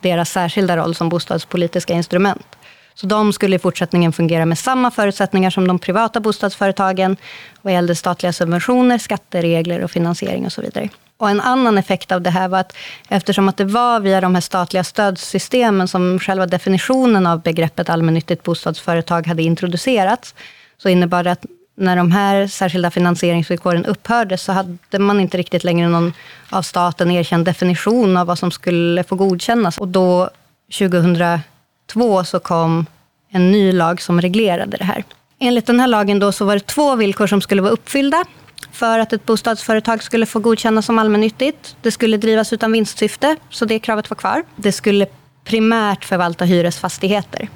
[0.00, 2.57] deras särskilda roll som bostadspolitiska instrument.
[3.00, 7.16] Så de skulle i fortsättningen fungera med samma förutsättningar som de privata bostadsföretagen
[7.62, 10.88] vad gällde statliga subventioner, skatteregler och finansiering och så vidare.
[11.16, 12.76] Och en annan effekt av det här var att
[13.08, 18.42] eftersom att det var via de här statliga stödsystemen som själva definitionen av begreppet allmännyttigt
[18.42, 20.34] bostadsföretag hade introducerats,
[20.78, 25.64] så innebar det att när de här särskilda finansieringsvillkoren upphörde så hade man inte riktigt
[25.64, 26.12] längre någon
[26.50, 29.78] av staten erkänd definition av vad som skulle få godkännas.
[29.78, 30.30] Och då
[30.78, 31.40] 2000
[31.88, 32.86] 2002 så kom
[33.30, 35.04] en ny lag som reglerade det här.
[35.38, 38.24] Enligt den här lagen då så var det två villkor som skulle vara uppfyllda
[38.72, 41.76] för att ett bostadsföretag skulle få godkännas som allmännyttigt.
[41.82, 44.42] Det skulle drivas utan vinstsyfte, så det kravet var kvar.
[44.56, 45.06] Det skulle
[45.44, 47.48] primärt förvalta hyresfastigheter.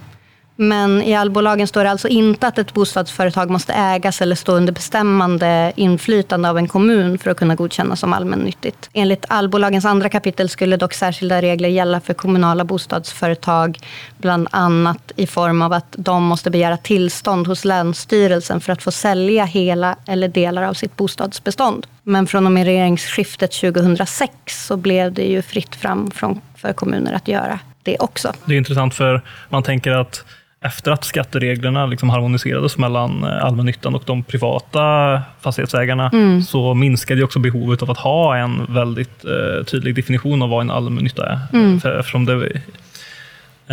[0.62, 4.72] Men i allbolagen står det alltså inte att ett bostadsföretag måste ägas eller stå under
[4.72, 8.90] bestämmande inflytande av en kommun för att kunna godkännas som allmännyttigt.
[8.92, 13.78] Enligt allbolagens andra kapitel skulle dock särskilda regler gälla för kommunala bostadsföretag,
[14.18, 18.90] bland annat i form av att de måste begära tillstånd hos Länsstyrelsen för att få
[18.90, 21.86] sälja hela eller delar av sitt bostadsbestånd.
[22.02, 26.10] Men från och med regeringsskiftet 2006 så blev det ju fritt fram
[26.56, 28.32] för kommuner att göra det också.
[28.44, 30.24] Det är intressant för man tänker att
[30.62, 36.42] efter att skattereglerna liksom harmoniserades mellan eh, allmännyttan och de privata fastighetsägarna mm.
[36.42, 40.70] så minskade också behovet av att ha en väldigt eh, tydlig definition av vad en
[40.70, 41.38] allmännytta är.
[41.52, 41.80] Mm.
[41.80, 42.46] För, det,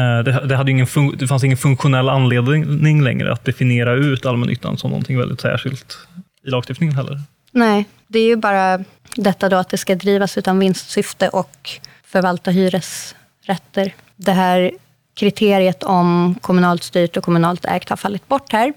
[0.02, 4.78] eh, det, det, hade ingen det fanns ingen funktionell anledning längre att definiera ut allmännyttan
[4.78, 5.98] som någonting väldigt särskilt
[6.46, 7.22] i lagstiftningen heller.
[7.52, 8.84] Nej, det är ju bara
[9.16, 11.70] detta då att det ska drivas utan vinstsyfte och
[12.06, 13.94] förvalta hyresrätter.
[14.16, 14.72] Det här
[15.20, 18.74] kriteriet om kommunalt styrt och kommunalt ägt har fallit bort här.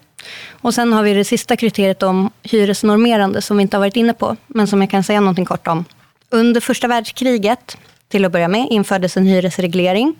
[0.50, 4.12] Och sen har vi det sista kriteriet om hyresnormerande som vi inte har varit inne
[4.14, 5.84] på, men som jag kan säga någonting kort om.
[6.30, 7.76] Under första världskriget,
[8.08, 10.14] till att börja med, infördes en hyresreglering.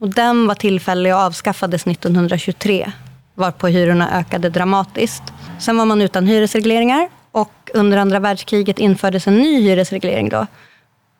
[0.00, 2.92] Och den var tillfällig och avskaffades 1923,
[3.34, 5.22] varpå hyrorna ökade dramatiskt.
[5.58, 10.46] Sen var man utan hyresregleringar och under andra världskriget infördes en ny hyresreglering då,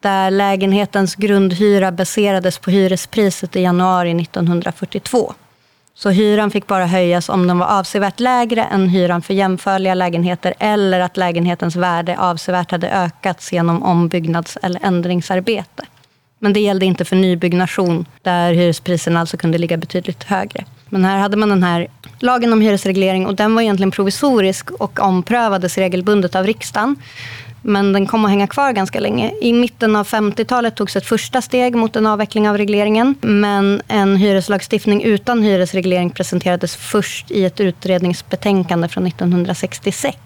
[0.00, 5.34] där lägenhetens grundhyra baserades på hyrespriset i januari 1942.
[5.94, 10.54] Så hyran fick bara höjas om den var avsevärt lägre än hyran för jämförliga lägenheter
[10.58, 15.84] eller att lägenhetens värde avsevärt hade ökats genom ombyggnads eller ändringsarbete.
[16.38, 20.64] Men det gällde inte för nybyggnation där hyrespriserna alltså kunde ligga betydligt högre.
[20.90, 25.00] Men här hade man den här lagen om hyresreglering och den var egentligen provisorisk och
[25.00, 26.96] omprövades regelbundet av riksdagen.
[27.62, 29.32] Men den kom att hänga kvar ganska länge.
[29.40, 33.14] I mitten av 50-talet togs ett första steg mot en avveckling av regleringen.
[33.20, 40.18] Men en hyreslagstiftning utan hyresreglering presenterades först i ett utredningsbetänkande från 1966.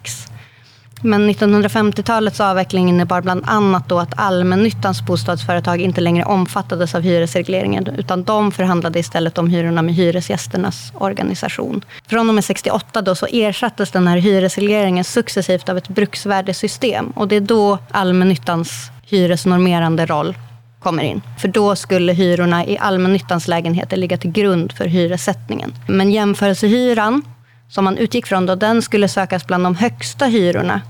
[1.06, 7.86] Men 1950-talets avveckling innebar bland annat då att allmännyttans bostadsföretag inte längre omfattades av hyresregleringen
[7.86, 11.84] utan de förhandlade istället om hyrorna med hyresgästernas organisation.
[12.06, 17.28] Från och med 68 då så ersattes den här hyresregleringen successivt av ett bruksvärdesystem och
[17.28, 20.34] det är då allmännyttans hyresnormerande roll
[20.80, 21.22] kommer in.
[21.38, 25.74] För då skulle hyrorna i allmännyttans lägenheter ligga till grund för hyressättningen.
[25.88, 27.22] Men jämförelsehyran
[27.68, 30.80] som man utgick från då, den skulle sökas bland de högsta hyrorna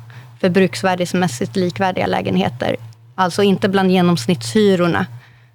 [0.45, 2.77] för bruksvärdesmässigt likvärdiga lägenheter.
[3.15, 5.07] Alltså inte bland genomsnittshyrorna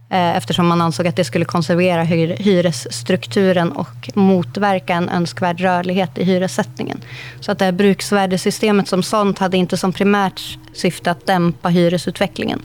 [0.10, 6.23] eh, eftersom man ansåg att det skulle konservera hyresstrukturen och motverka en önskvärd rörlighet i
[6.23, 7.02] hyressättningen.
[7.39, 10.41] Så att det här bruksvärdesystemet som sånt hade inte som primärt
[10.73, 12.62] syfte att dämpa hyresutvecklingen,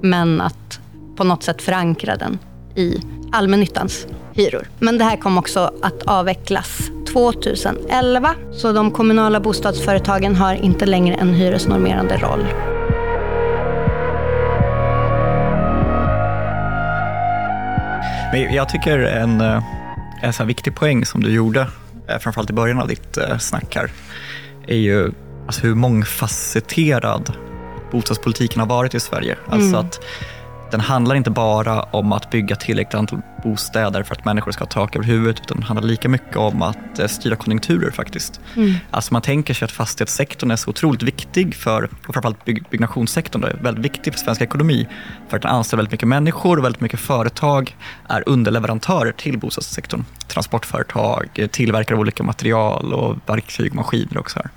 [0.00, 0.80] men att
[1.16, 2.38] på något sätt förankra den
[2.74, 3.00] i
[3.32, 4.68] allmännyttans hyror.
[4.78, 8.34] Men det här kom också att avvecklas 2011.
[8.52, 12.46] Så de kommunala bostadsföretagen har inte längre en hyresnormerande roll.
[18.32, 19.62] Men jag tycker en, eh,
[20.22, 21.66] en så viktig poäng som du gjorde,
[22.08, 23.90] eh, framförallt i början av ditt eh, snack här,
[24.66, 25.12] är ju
[25.46, 27.32] alltså hur mångfacetterad
[27.92, 29.36] bostadspolitiken har varit i Sverige.
[29.46, 29.80] Alltså mm.
[29.80, 30.00] att
[30.70, 34.70] den handlar inte bara om att bygga tillräckligt antal bostäder för att människor ska ha
[34.70, 38.40] tak över huvudet, utan den handlar lika mycket om att eh, styra konjunkturer faktiskt.
[38.56, 38.74] Mm.
[38.90, 43.44] Alltså man tänker sig att fastighetssektorn är så otroligt viktig för, och framförallt bygg, byggnationssektorn
[43.44, 44.88] är väldigt viktig för svensk ekonomi,
[45.28, 47.76] för att den anställer väldigt mycket människor och väldigt mycket företag
[48.08, 50.04] är underleverantörer till bostadssektorn.
[50.28, 54.50] Transportföretag, tillverkare av olika material och verktyg maskiner och så här.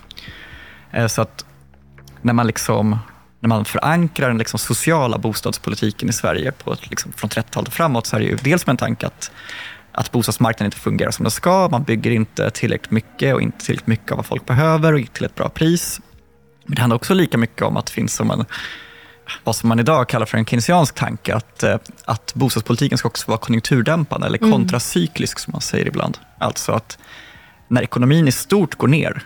[0.91, 1.45] Eh, så att
[2.21, 2.97] när man liksom
[3.41, 8.05] när man förankrar den liksom sociala bostadspolitiken i Sverige på, liksom, från 30-talet och framåt
[8.05, 9.31] så är det ju dels med en tanke att,
[9.91, 11.69] att bostadsmarknaden inte fungerar som den ska.
[11.71, 15.25] Man bygger inte tillräckligt mycket och inte tillräckligt mycket av vad folk behöver och till
[15.25, 16.01] ett bra pris.
[16.65, 18.45] Men det handlar också lika mycket om att det finns som en,
[19.43, 23.31] vad som man idag kallar för en keynesiansk tanke, att, eh, att bostadspolitiken ska också
[23.31, 24.51] vara konjunkturdämpande eller mm.
[24.51, 26.17] kontracyklisk som man säger ibland.
[26.37, 26.97] Alltså att
[27.67, 29.23] när ekonomin i stort går ner,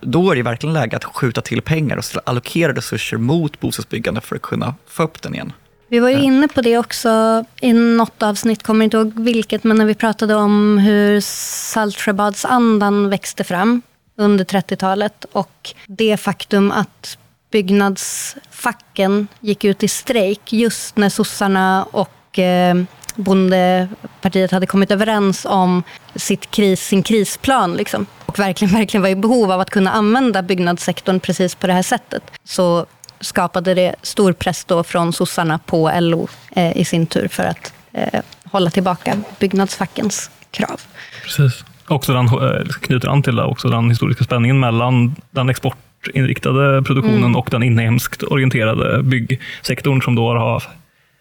[0.00, 4.36] då är det verkligen läge att skjuta till pengar och allokera resurser mot bostadsbyggande för
[4.36, 5.52] att kunna få upp den igen.
[5.88, 9.76] Vi var ju inne på det också i något avsnitt, kommer inte ihåg vilket, men
[9.76, 13.82] när vi pratade om hur Saltsjöbadsandan växte fram
[14.16, 17.18] under 30-talet och det faktum att
[17.50, 22.74] byggnadsfacken gick ut i strejk just när sossarna och eh,
[23.16, 25.82] bondepartiet hade kommit överens om
[26.14, 27.74] sitt kris, sin krisplan.
[27.74, 28.06] Liksom.
[28.26, 31.82] Och verkligen, verkligen var i behov av att kunna använda byggnadssektorn precis på det här
[31.82, 32.22] sättet.
[32.44, 32.86] Så
[33.20, 37.72] skapade det stor press då från sossarna på LO eh, i sin tur för att
[37.92, 40.80] eh, hålla tillbaka byggnadsfackens krav.
[41.22, 41.64] Precis.
[41.88, 47.18] Också den, eh, knyter an till det, också den historiska spänningen mellan den exportinriktade produktionen
[47.18, 47.36] mm.
[47.36, 50.62] och den inhemskt orienterade byggsektorn som då har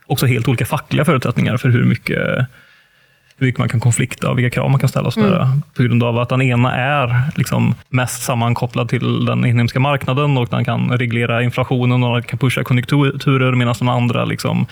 [0.10, 2.19] också helt olika fackliga förutsättningar för hur mycket,
[3.38, 5.08] hur mycket man kan konflikta och vilka krav man kan ställa.
[5.08, 5.62] Och mm.
[5.74, 10.48] På grund av att den ena är liksom mest sammankopplad till den inhemska marknaden och
[10.48, 14.65] den kan reglera inflationen och kan pusha konjunkturer medan den andra liksom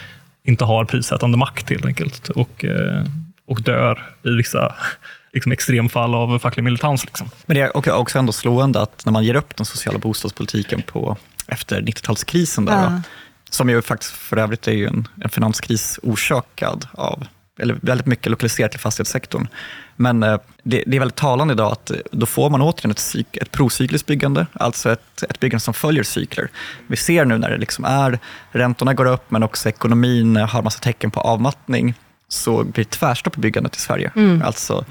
[0.44, 3.04] inte har prissättande makt helt enkelt och, eh,
[3.48, 4.76] och dör i vissa
[5.34, 7.06] liksom extremfall av facklig militans.
[7.06, 7.30] Liksom.
[7.46, 11.18] Men det är också ändå slående att när man ger upp den sociala bostadspolitiken på,
[11.48, 13.02] efter 90-talskrisen, där, ja.
[13.50, 17.28] Som ju faktiskt för övrigt är ju en, en finanskris orsakad av
[17.60, 19.48] eller väldigt mycket lokaliserat till fastighetssektorn.
[19.96, 23.00] Men eh, det, det är väldigt talande idag att eh, då får man återigen ett,
[23.00, 26.50] cyk, ett procykliskt byggande, alltså ett, ett byggande som följer cykler.
[26.88, 28.20] Vi ser nu när det liksom är,
[28.52, 31.94] räntorna går upp men också ekonomin har massa tecken på avmattning,
[32.28, 34.12] så blir det tvärstopp i byggandet i Sverige.
[34.44, 34.86] Alltså,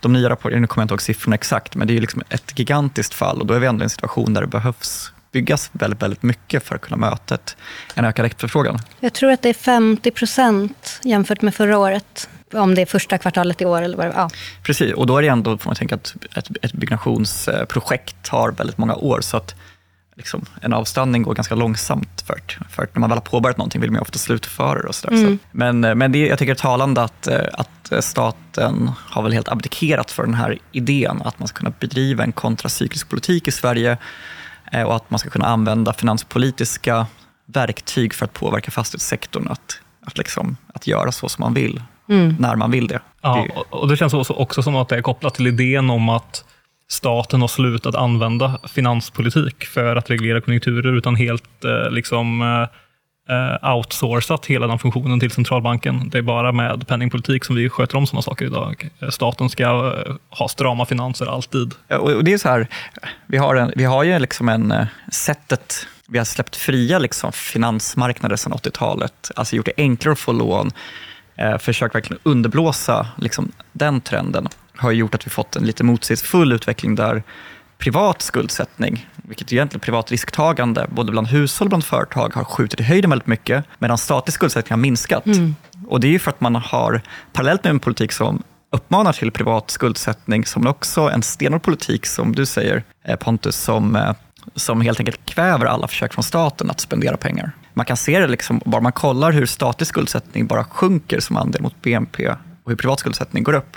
[0.00, 2.58] de nya rapporterna, nu kommer jag inte ihåg siffrorna exakt, men det är liksom ett
[2.58, 6.02] gigantiskt fall och då är vi ändå i en situation där det behövs byggas väldigt,
[6.02, 7.56] väldigt mycket för att kunna möta ett,
[7.94, 8.78] en ökad efterfrågan.
[9.00, 12.28] Jag tror att det är 50 procent jämfört med förra året.
[12.52, 14.30] Om det är första kvartalet i år eller vad det ja.
[14.62, 18.78] Precis, och då är det ändå, får man tänka att ett, ett byggnationsprojekt tar väldigt
[18.78, 19.54] många år, så att
[20.16, 22.24] liksom, en avställning går ganska långsamt.
[22.26, 24.82] För, att- för att när man väl har påbörjat någonting vill man ju ofta slutföra
[24.82, 25.16] det och sådär.
[25.16, 25.36] Så.
[25.50, 30.10] Men, men det, jag tycker det är talande att, att staten har väl helt abdikerat
[30.10, 33.96] för den här idén att man ska kunna bedriva en kontracyklisk politik i Sverige
[34.72, 37.06] och att man ska kunna använda finanspolitiska
[37.46, 41.82] verktyg för att påverka fastighetssektorn att, att, liksom, att göra så som man vill,
[42.38, 43.00] när man vill det.
[43.22, 46.44] Ja, och- det känns också, också som att det är kopplat till idén om att
[46.90, 52.42] staten har slutat använda finanspolitik för att reglera konjunkturer, utan helt eh, liksom
[53.28, 56.08] eh, outsourcat hela den funktionen till centralbanken.
[56.08, 58.88] Det är bara med penningpolitik som vi sköter om sådana saker idag.
[59.10, 61.74] Staten ska eh, ha strama finanser alltid.
[61.88, 62.66] Och det är så här,
[63.26, 67.32] vi har, en, vi har ju liksom en eh, sättet, vi har släppt fria liksom
[67.32, 70.70] finansmarknader sedan 80-talet, alltså gjort det enklare att få lån,
[71.36, 76.52] eh, försökt verkligen underblåsa liksom den trenden, har gjort att vi fått en lite motsägelsefull
[76.52, 77.22] utveckling där
[77.82, 82.82] privat skuldsättning, vilket egentligen privat risktagande, både bland hushåll och bland företag, har skjutit i
[82.82, 85.24] höjden väldigt mycket, medan statlig skuldsättning har minskat.
[85.86, 89.30] Och det är ju för att man har, parallellt med en politik som uppmanar till
[89.32, 94.12] privat skuldsättning, som också en stenhård politik, som du säger eh, Pontus, som, eh,
[94.54, 97.52] som helt enkelt kväver alla försök från staten att spendera pengar.
[97.74, 101.62] Man kan se det, liksom, bara man kollar hur statlig skuldsättning bara sjunker som andel
[101.62, 102.28] mot BNP
[102.64, 103.76] och hur privat skuldsättning går upp.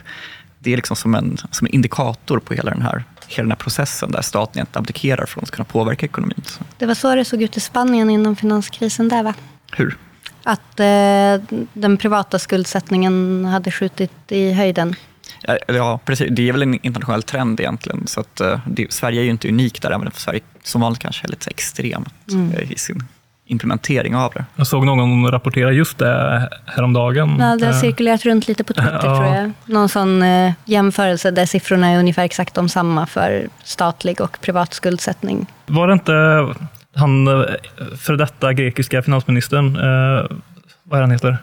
[0.60, 3.58] Det är liksom som en, som en indikator på hela den, här, hela den här
[3.58, 6.42] processen där staten egentligen abdikerar från att kunna påverka ekonomin.
[6.78, 9.34] Det var så det såg ut i Spanien innan finanskrisen där va?
[9.72, 9.98] hur?
[10.44, 14.96] Att eh, den privata skuldsättningen hade skjutit i höjden.
[15.42, 16.28] Ja, Ja, precis.
[16.32, 18.08] Det är väl en internationell trend egentligen.
[18.08, 21.00] Så att, eh, det, Sverige är ju inte unikt där, även om Sverige som vanligt
[21.00, 22.14] kanske är lite extremt
[22.54, 23.04] eh, i sin
[23.48, 24.46] implementering av det.
[24.56, 27.38] Jag såg någon rapportera just det häromdagen.
[27.40, 29.16] Ja, det har Eh, cirkulerat runt lite på Twitter Ja.
[29.18, 29.52] tror jag.
[29.66, 34.74] Någon sån eh, jämförelse där siffrorna är ungefär exakt de samma för statlig och privat
[34.74, 35.46] skuldsättning.
[35.66, 36.14] Var det inte
[36.96, 37.44] han eh,
[38.00, 40.26] för detta grekiska finansministern, eh,
[40.84, 41.38] vad är han heter?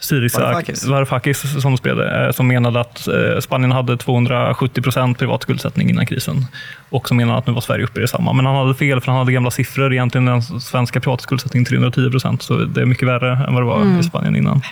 [0.00, 0.40] Syriza
[0.86, 1.62] Varoufakis.
[1.62, 6.06] Som spred det, eh, som menade att eh, Spanien hade 270 procent privat skuldsättning innan
[6.06, 6.46] krisen.
[6.90, 8.32] Och som menade att nu var Sverige uppe i detsamma.
[8.32, 9.92] Men han hade fel, för han hade gamla siffror.
[9.92, 13.66] Egentligen den svenska privata skuldsättningen 310 procent, så det är mycket värre än vad det
[13.66, 14.62] var i Spanien innan.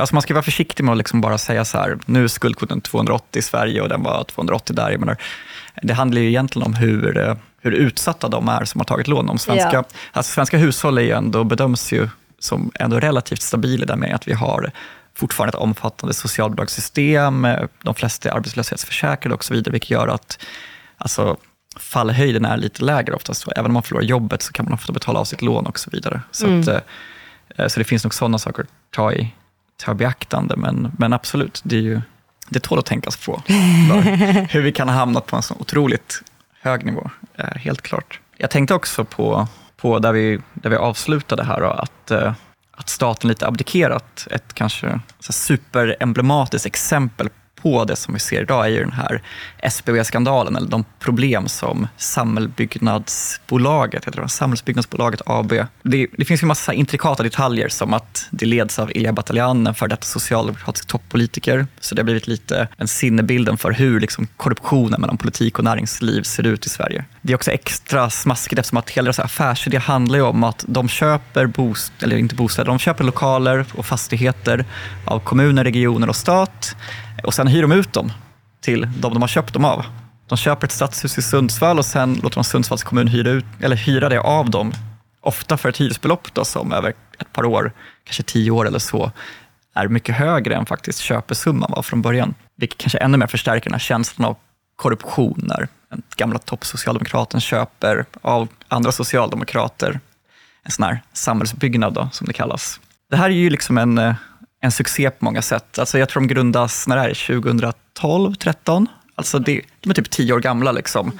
[0.00, 2.80] Alltså man ska vara försiktig med att liksom bara säga så här, nu är skuldkvoten
[2.80, 4.90] 280 i Sverige och den var 280 där.
[4.90, 5.16] Jag menar,
[5.82, 9.26] det handlar ju egentligen om hur, eh, hur utsatta de är som har tagit lån.
[9.26, 9.84] De svenska, Ja.
[10.12, 12.08] alltså svenska hushåll är ju ändå, bedöms ju
[12.40, 14.72] som ändå relativt stabila där med att vi har
[15.14, 20.38] fortfarande ett omfattande socialbidragssystem, eh, de flesta är arbetslöshetsförsäkrade och så vidare, vilket gör att
[20.98, 21.36] alltså,
[21.76, 23.40] fallhöjden är lite lägre oftast.
[23.40, 25.78] Så även om man förlorar jobbet så kan man ofta betala av sitt lån och
[25.78, 26.20] så vidare.
[26.30, 29.34] Så, att, eh, så det finns nog sådana saker att ta i,
[29.76, 32.00] ta i beaktande, men, men absolut, det, är ju,
[32.48, 33.42] det tål att tänkas på.
[34.50, 36.22] Hur vi kan ha hamnat på en så otroligt
[36.60, 38.20] hög nivå, är helt klart.
[38.36, 39.48] Jag tänkte också på,
[39.80, 42.32] på där, vi, där vi avslutade här, då, att, eh,
[42.70, 44.26] att staten lite abdikerat.
[44.30, 47.28] Ett kanske superemblematiskt exempel
[47.62, 49.22] på det som vi ser idag är ju den här
[49.58, 55.52] SBB-skandalen, eller de problem som Samhällsbyggnadsbolaget, heter det, Samhällsbyggnadsbolaget AB.
[55.82, 59.74] Det, det finns ju massa intrikata detaljer som att det leds av Ilja Batljan, en
[59.74, 61.66] före detta socialdemokratisk toppolitiker.
[61.80, 66.22] Så det har blivit lite en sinnebilden för hur liksom korruptionen mellan politik och näringsliv
[66.22, 67.04] ser ut i Sverige.
[67.22, 70.88] Det är också extra smaskigt eftersom att hela deras affärsidé handlar ju om att de
[70.88, 74.64] köper bost, eller inte bostäder, de köper lokaler och fastigheter
[75.04, 76.76] av kommuner, regioner och stat
[77.24, 78.12] och sen hyr de ut dem
[78.60, 79.84] till de de har köpt dem av.
[80.28, 83.76] De köper ett stadshus i Sundsvall och sen låter de Sundsvalls kommun hyra, ut, eller
[83.76, 84.72] hyra det av dem.
[85.20, 87.72] Ofta för ett hyresbelopp då, som över ett par år,
[88.04, 89.12] kanske tio år eller så,
[89.74, 92.34] är mycket högre än faktiskt köpesumman var från början.
[92.56, 94.36] Vilket kanske ännu mer förstärker den här känslan av
[94.76, 100.00] korruption när den gamla toppsocialdemokraten köper av andra socialdemokrater
[100.62, 102.80] en sån här samhällsbyggnad då, som det kallas.
[103.10, 104.14] Det här är ju liksom en, eh,
[104.60, 105.78] en succé på många sätt.
[105.78, 108.86] Alltså jag tror de grundas när det är 2012, 13.
[109.14, 110.72] Alltså det, de är typ tio år gamla.
[110.72, 111.12] Liksom.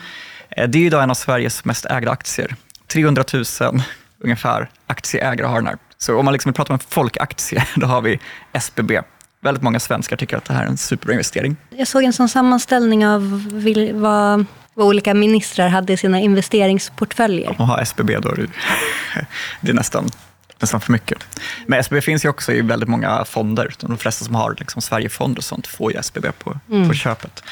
[0.51, 2.55] Eh, Det är idag en av Sveriges mest ägda aktier.
[2.87, 3.45] 300 000
[4.19, 5.77] ungefär aktieägare har den här.
[5.99, 8.21] Så om man liksom vill prata om en folkaktie, då har vi
[8.53, 9.01] SBB.
[9.41, 11.57] väldigt många svenskar tycker att det här är en superbra investering.
[11.71, 13.49] Jag såg en sån sammanställning av
[13.95, 14.45] vad,
[14.75, 17.49] vad olika ministrar hade i sina investeringsportföljer.
[17.49, 18.35] Om man har SBB då
[19.61, 20.11] det är nästan,
[20.61, 21.19] nästan för mycket.
[21.67, 23.75] Men SBB finns ju också i väldigt många fonder.
[23.81, 26.59] De flesta som har liksom Sverigefonder och sånt får ju SBB på,
[26.89, 27.43] på köpet.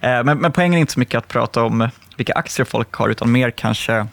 [0.00, 3.08] Eh, Men, men poängen är inte så mycket att prata om vilka aktier folk har,
[3.08, 4.06] utan mer kanske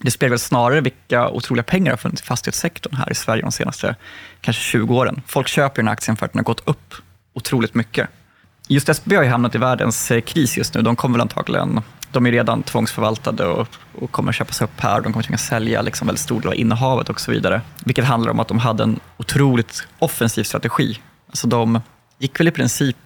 [0.00, 3.96] det speglar snarare vilka otroliga pengar har funnits i fastighetssektorn här i Sverige de senaste
[4.40, 5.22] kanske 20 åren.
[5.26, 6.94] Folk köper den här aktien för att den har gått upp
[7.34, 8.08] otroligt mycket.
[8.68, 10.82] Just SBB har ju hamnat i världens eh, kris just nu.
[10.82, 11.80] De kommer väl antagligen,
[12.12, 13.68] de är redan tvångsförvaltade och,
[14.00, 15.00] och kommer köpas upp här.
[15.00, 17.60] De kommer tvingas sälja liksom väldigt stor del av innehavet och så vidare.
[17.84, 21.00] Vilket handlar om att de hade en otroligt offensiv strategi.
[21.28, 21.80] Alltså de
[22.18, 22.96] gick väl i princip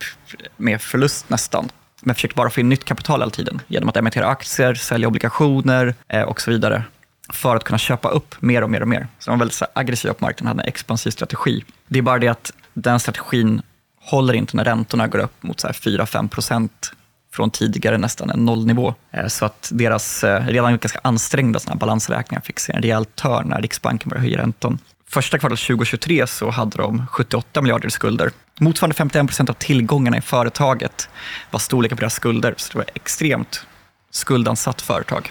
[0.56, 1.68] med förlust nästan,
[2.00, 5.94] men försökte bara få in nytt kapital hela tiden genom att emittera aktier, sälja obligationer
[6.08, 6.84] eh, och så vidare
[7.32, 9.08] för att kunna köpa upp mer och mer och mer.
[9.18, 11.64] Så de var väldigt aggressiva på marknaden, hade en expansiv strategi.
[11.88, 13.62] Det är bara det att den strategin
[14.00, 16.92] håller inte när räntorna går upp mot 4-5 procent
[17.34, 18.94] från tidigare nästan en nollnivå.
[19.10, 23.04] Eh, Så att deras eh, redan ganska ansträngda såna här balansräkningar fick se en rejäl
[23.04, 24.78] törn när Riksbanken började höja räntan.
[25.10, 28.30] Första kvartalet 2023 så hade de 78 miljarder i skulder.
[28.60, 31.08] Motsvarande 51 procent av tillgångarna i företaget
[31.50, 32.54] var storleken på deras skulder.
[32.56, 33.66] Så det var extremt
[34.10, 35.30] skuldansatt företag.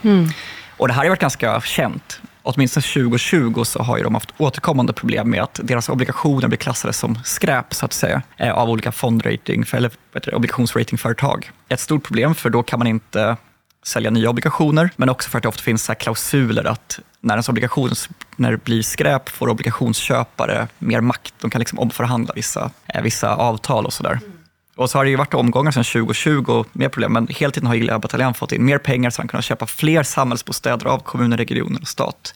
[0.78, 2.22] Och det här har varit ganska känt.
[2.44, 6.94] Åtminstone 2020 så har ju de haft återkommande problem med att deras obligationer blir klassade
[6.94, 11.52] som skräp, så att säga, eh, av olika fondrating, eller det, obligationsratingföretag.
[11.70, 13.38] Ett stort problem, för då kan man inte
[13.84, 17.34] sälja nya obligationer, men också för att det ofta finns så här klausuler att när
[17.34, 17.92] ens obligation
[18.36, 21.34] när det blir skräp får obligationsköpare mer makt.
[21.42, 24.20] De kan liksom omförhandla vissa, eh, vissa avtal och sådär.
[24.22, 24.41] Mm.
[24.76, 27.76] Och så har det ju varit omgångar sedan 2020 med problem, men hela tiden har
[27.76, 31.82] Gilla Bataljan fått in mer pengar så han kunnat köpa fler samhällsbostäder av kommuner, regioner
[31.82, 32.34] och stat.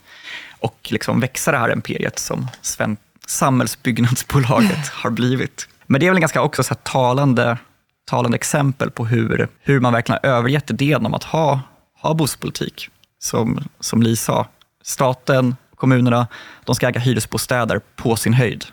[0.60, 5.68] Och liksom växa det här imperiet som sven- samhällsbyggnadsbolaget har blivit.
[5.86, 7.58] Men det är väl en ganska också så talande,
[8.06, 11.62] talande exempel på hur, hur man verkligen har övergett idén om att ha,
[12.02, 12.90] ha bostadspolitik.
[13.20, 14.48] Som, som Li sa,
[14.84, 16.28] staten, kommunerna,
[16.64, 18.66] de ska äga hyresbostäder på sin höjd.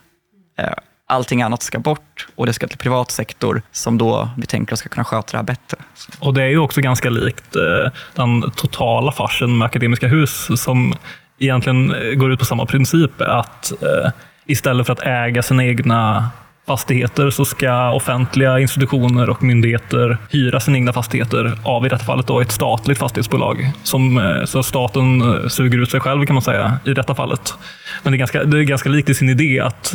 [1.13, 4.89] Allting annat ska bort och det ska till privat sektor som då vi tänker ska
[4.89, 5.79] kunna sköta det här bättre.
[6.19, 10.95] Och det är ju också ganska likt eh, den totala farsen med Akademiska Hus som
[11.39, 13.21] egentligen eh, går ut på samma princip.
[13.21, 14.11] Att eh,
[14.47, 16.31] istället för att äga sina egna
[16.67, 22.27] fastigheter så ska offentliga institutioner och myndigheter hyra sina egna fastigheter av i detta fallet
[22.27, 23.73] då ett statligt fastighetsbolag.
[23.83, 27.55] Som, så staten suger ut sig själv kan man säga i detta fallet.
[28.03, 29.95] Men det är ganska, det är ganska likt i sin idé att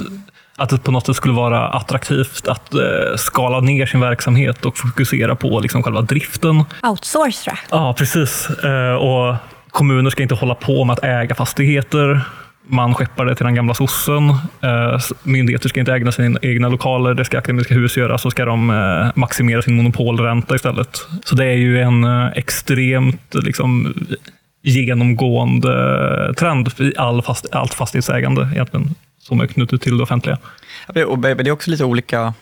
[0.58, 2.80] att det på något sätt skulle vara attraktivt att eh,
[3.16, 6.64] skala ner sin verksamhet och fokusera på liksom själva driften.
[6.84, 7.58] Outsourca.
[7.72, 8.50] Ja, precis.
[8.50, 9.36] Eh, och
[9.70, 12.22] kommuner ska inte hålla på med att äga fastigheter.
[12.70, 14.30] Man skeppar det till den gamla sossen.
[14.62, 17.14] Eh, myndigheter ska inte äga sina egna lokaler.
[17.14, 18.18] Det ska Akademiska Hus göra.
[18.18, 21.08] Så ska de maximera sin monopolränta istället.
[21.26, 22.04] Så det är ju en
[22.36, 23.94] extremt liksom,
[24.64, 28.96] genomgående trend i all fast, allt fastighetsägande egentligen,
[29.28, 30.38] som är knutet till det offentliga.
[30.88, 32.34] Och det är också lite olika,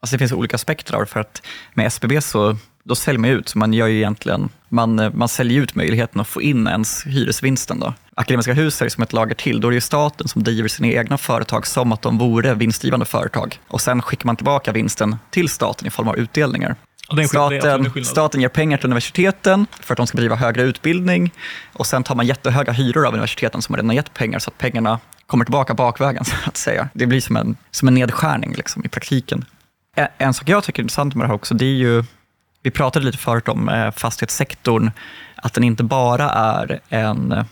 [0.00, 1.42] alltså det finns olika spektrar för att
[1.74, 5.28] med SBB så då säljer man ut, så man gör ju egentligen, man, eh, man
[5.28, 7.80] säljer ut möjligheten att få in ens hyresvinsten.
[7.80, 7.94] Då.
[8.14, 10.88] Akademiska Hus är som ett lager till, då är det ju staten som driver sina
[10.88, 13.60] egna företag som att de vore vinstgivande företag.
[13.68, 16.76] Och sen skickar man tillbaka vinsten till staten i form av utdelningar.
[17.16, 21.32] En Staten, staten ger pengar till universiteten för att de ska bedriva högre utbildning
[21.72, 24.58] och sen tar man jättehöga hyror av universiteten som har redan gett pengar så att
[24.58, 26.88] pengarna kommer tillbaka bakvägen så att säga.
[26.92, 29.44] Det blir som en, som en nedskärning liksom, i praktiken.
[29.96, 32.04] En, en sak jag tycker är intressant med det här också, det är ju,
[32.62, 34.90] vi pratade lite förut om eh, fastighetssektorn,
[35.36, 37.44] att den inte bara är en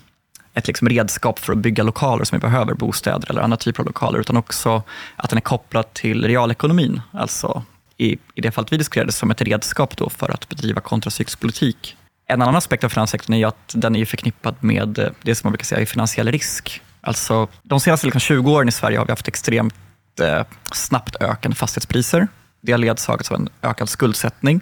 [0.55, 3.87] ett liksom redskap för att bygga lokaler som vi behöver, bostäder eller andra typer av
[3.87, 4.83] lokaler, utan också
[5.17, 7.01] att den är kopplad till realekonomin.
[7.13, 7.63] Alltså
[7.99, 11.97] i, i det fallet vi diskuterade som ett redskap då för att bedriva kontracyklisk
[12.27, 15.47] En annan aspekt av finanssektorn är ju att den är förknippad med eh, det som
[15.47, 16.83] man brukar säga är finansiell risk.
[17.01, 19.75] Alltså, de senaste liksom 20 åren i Sverige har vi haft extremt
[20.21, 22.29] eh, snabbt ökande fastighetspriser.
[22.61, 24.61] Det har ledsagats av en ökad skuldsättning.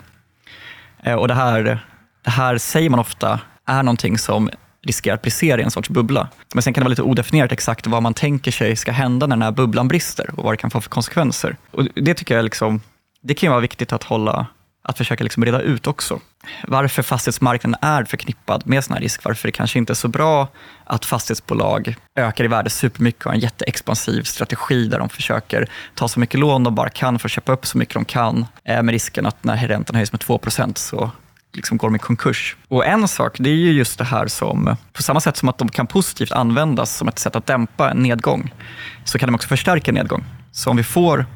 [1.02, 1.86] Eh, och det här,
[2.22, 4.50] det här säger man ofta är någonting som
[4.82, 6.28] riskerar att brisera i en sorts bubbla.
[6.54, 9.36] Men sen kan det vara lite odefinierat exakt vad man tänker sig ska hända när
[9.36, 11.56] den här bubblan brister och vad det kan få för konsekvenser.
[11.70, 12.80] Och det tycker jag liksom,
[13.20, 14.46] det kan ju vara viktigt att hålla
[14.88, 16.20] att försöka liksom reda ut också.
[16.66, 20.48] Varför fastighetsmarknaden är förknippad med sån här risk, varför det kanske inte är så bra
[20.84, 26.08] att fastighetsbolag ökar i värde supermycket och har en jätteexpansiv strategi där de försöker ta
[26.08, 28.82] så mycket lån de bara kan för att köpa upp så mycket de kan, eh,
[28.82, 31.10] med risken att när räntan höjs med 2% så
[31.52, 32.56] liksom går de i konkurs.
[32.68, 35.58] Och en sak, det är ju just det här som, på samma sätt som att
[35.58, 38.54] de kan positivt användas som ett sätt att dämpa en nedgång,
[39.04, 40.24] så kan de också förstärka en nedgång.
[40.52, 41.26] Så om vi får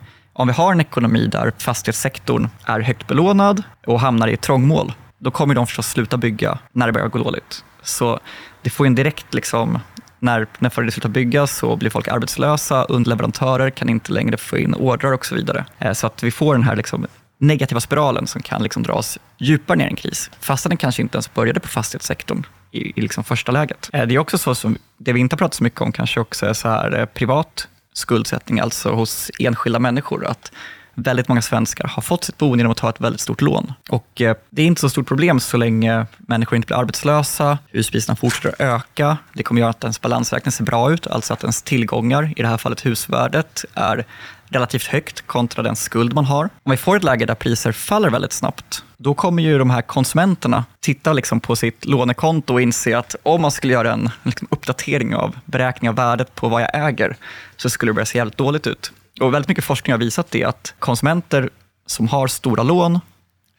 [0.40, 5.30] om vi har en ekonomi där fastighetssektorn är högt belånad och hamnar i trångmål, då
[5.30, 7.64] kommer de förstås sluta bygga när det börjar gå dåligt.
[7.82, 8.20] Så
[8.62, 9.78] det får en direkt, liksom,
[10.18, 14.74] när, när företaget slutar bygga så blir folk arbetslösa, underleverantörer kan inte längre få in
[14.74, 15.64] ordrar och så vidare.
[15.78, 17.06] Eh, så att vi får den här liksom,
[17.38, 21.16] negativa spiralen som kan liksom dras djupare ner i en kris, fastän den kanske inte
[21.16, 23.90] ens började på fastighetssektorn i, i liksom första läget.
[23.92, 26.20] Eh, det är också så som, det vi inte har pratat så mycket om kanske
[26.20, 30.26] också är så här, eh, privat skuldsättning, alltså hos enskilda människor.
[30.26, 30.52] Att
[30.94, 33.72] väldigt många svenskar har fått sitt boende genom att ta ett väldigt stort lån.
[33.88, 38.16] Och eh, det är inte så stort problem så länge människor inte blir arbetslösa, huspriserna
[38.16, 39.18] fortsätter att öka.
[39.32, 42.48] Det kommer göra att ens balansräkning ser bra ut, alltså att ens tillgångar, i det
[42.48, 44.06] här fallet husvärdet, är
[44.50, 46.44] relativt högt kontra den skuld man har.
[46.62, 49.82] Om vi får ett läge där priser faller väldigt snabbt, då kommer ju de här
[49.82, 54.48] konsumenterna titta liksom på sitt lånekonto och inse att om man skulle göra en liksom
[54.50, 57.16] uppdatering av beräkning av värdet på vad jag äger,
[57.56, 58.92] så skulle det börja se jävligt dåligt ut.
[59.20, 61.50] Och väldigt mycket forskning har visat det att konsumenter
[61.86, 63.00] som har stora lån,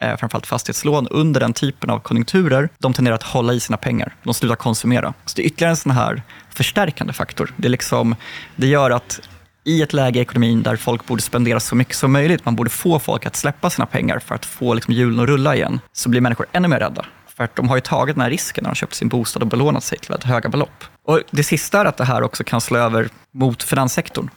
[0.02, 4.16] eh, framförallt fastighetslån, under den typen av konjunkturer, de tenderar att hålla i sina pengar.
[4.24, 5.14] De slutar konsumera.
[5.26, 7.54] Så det är ytterligare en sån här förstärkande faktor.
[7.58, 8.16] Det, liksom,
[8.56, 9.22] det gör att
[9.64, 12.70] i ett läge i ekonomin där folk borde spendera så mycket som möjligt, man borde
[12.70, 16.10] få folk att släppa sina pengar för att få liksom hjulen att rulla igen, så
[16.10, 17.06] blir människor ännu mer rädda.
[17.36, 19.48] För att de har ju tagit den här risken när de köpt sin bostad och
[19.48, 20.84] belånat sig till väldigt höga belopp.
[21.06, 24.30] Och det sista är att det här också kan slå över mot finanssektorn.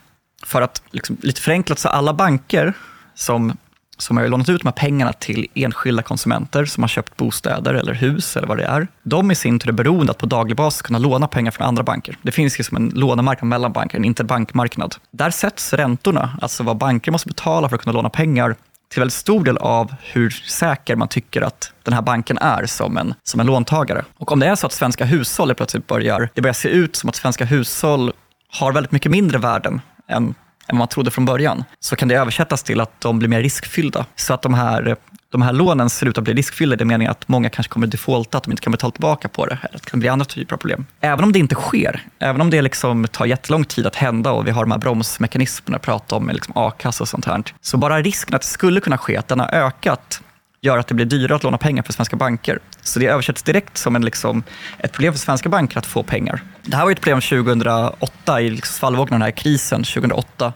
[0.43, 2.73] För att liksom, lite förenklat så alla banker
[3.15, 3.57] som,
[3.97, 7.93] som har lånat ut de här pengarna till enskilda konsumenter som har köpt bostäder eller
[7.93, 10.81] hus eller vad det är, de i sin tur är beroende att på daglig basis
[10.81, 12.17] kunna låna pengar från andra banker.
[12.21, 14.95] Det finns ju som en lånemarknad mellan banker, en interbankmarknad.
[15.11, 18.55] Där sätts räntorna, alltså vad banker måste betala för att kunna låna pengar,
[18.89, 22.97] till väldigt stor del av hur säker man tycker att den här banken är som
[22.97, 24.05] en, som en låntagare.
[24.17, 27.09] Och om det är så att svenska hushåll plötsligt börjar, det börjar se ut som
[27.09, 28.11] att svenska hushåll
[28.59, 30.35] har väldigt mycket mindre värden än,
[30.67, 33.41] än vad man trodde från början, så kan det översättas till att de blir mer
[33.41, 34.05] riskfyllda.
[34.15, 34.95] Så att de här,
[35.29, 37.87] de här lånen ser ut att bli riskfyllda i den meningen att många kanske kommer
[37.87, 40.25] defaulta, att de inte kan betala tillbaka på det, eller att det kan bli andra
[40.25, 40.85] typer av problem.
[40.99, 44.47] Även om det inte sker, även om det liksom tar jättelång tid att hända och
[44.47, 47.77] vi har de här bromsmekanismerna att prata om med liksom a-kassa och sånt här, så
[47.77, 50.21] bara risken att det skulle kunna ske, att den har ökat,
[50.65, 52.59] gör att det blir dyrare att låna pengar för svenska banker.
[52.81, 54.43] Så det översätts direkt som en, liksom,
[54.77, 56.41] ett problem för svenska banker att få pengar.
[56.61, 60.53] Det här var ett problem 2008 i liksom svallvågen av den här krisen 2008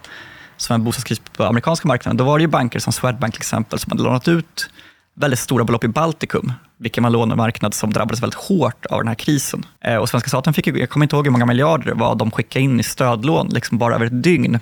[0.57, 2.17] som en bostadskris på amerikanska marknaden.
[2.17, 4.69] Då var det ju banker som Swedbank till exempel som hade lånat ut
[5.13, 9.07] väldigt stora belopp i Baltikum, vilken var en lånemarknad som drabbades väldigt hårt av den
[9.07, 9.65] här krisen.
[9.81, 12.31] Eh, och svenska staten fick, jag kommer inte ihåg hur många miljarder det var de
[12.31, 14.59] skickade in i stödlån, liksom bara över ett dygn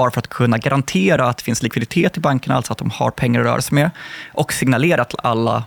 [0.00, 3.10] bara för att kunna garantera att det finns likviditet i bankerna, alltså att de har
[3.10, 3.90] pengar att röra sig med,
[4.32, 5.64] och signalera till alla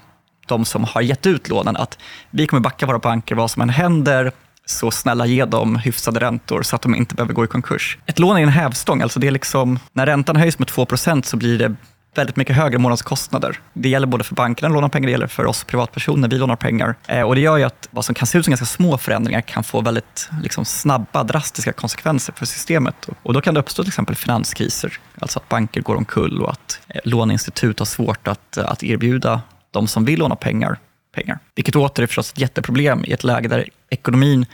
[0.48, 1.98] de som har gett ut lånen att
[2.30, 4.32] vi kommer backa våra banker vad som än händer,
[4.66, 7.98] så snälla ge dem hyfsade räntor så att de inte behöver gå i konkurs.
[8.06, 11.38] Ett lån är en hävstång, alltså det är liksom, när räntan höjs med 2% så
[11.38, 11.76] blir det
[12.16, 13.60] väldigt mycket högre månadskostnader.
[13.74, 16.56] Det gäller både för bankerna att låna pengar, det gäller för oss privatpersoner, vi lånar
[16.56, 16.96] pengar.
[17.08, 19.42] Eh, och det gör ju att vad som kan se ut som ganska små förändringar
[19.42, 23.10] kan få väldigt liksom, snabba, drastiska konsekvenser för systemet.
[23.24, 26.80] Och då kan det uppstå till exempel finanskriser, alltså att banker går omkull och att
[26.88, 29.42] eh, låneinstitut har svårt att, eh, att erbjuda
[29.72, 30.78] de som vill låna pengar,
[31.16, 31.40] pengar.
[31.56, 34.46] Vilket åter är förstås ett jätteproblem i ett läge där ekonomin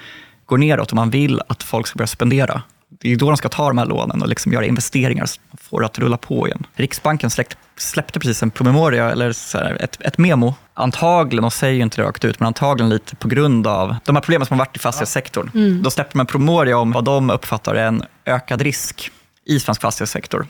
[0.45, 3.49] går neråt och man vill att folk ska börja spendera det är då de ska
[3.49, 6.67] ta de här lånen och liksom göra investeringar att får att rulla på igen.
[6.75, 12.01] Riksbanken släppte, släppte precis en promemoria, eller här, ett, ett memo, antagligen, och säger inte
[12.01, 14.75] det rakt ut, men antagligen lite på grund av de här problemen som har varit
[14.75, 15.51] i fastighetssektorn.
[15.53, 15.83] Mm.
[15.83, 19.11] Då släppte de en promemoria om vad de uppfattar är en ökad risk
[19.45, 20.47] i svensk fastighetssektor.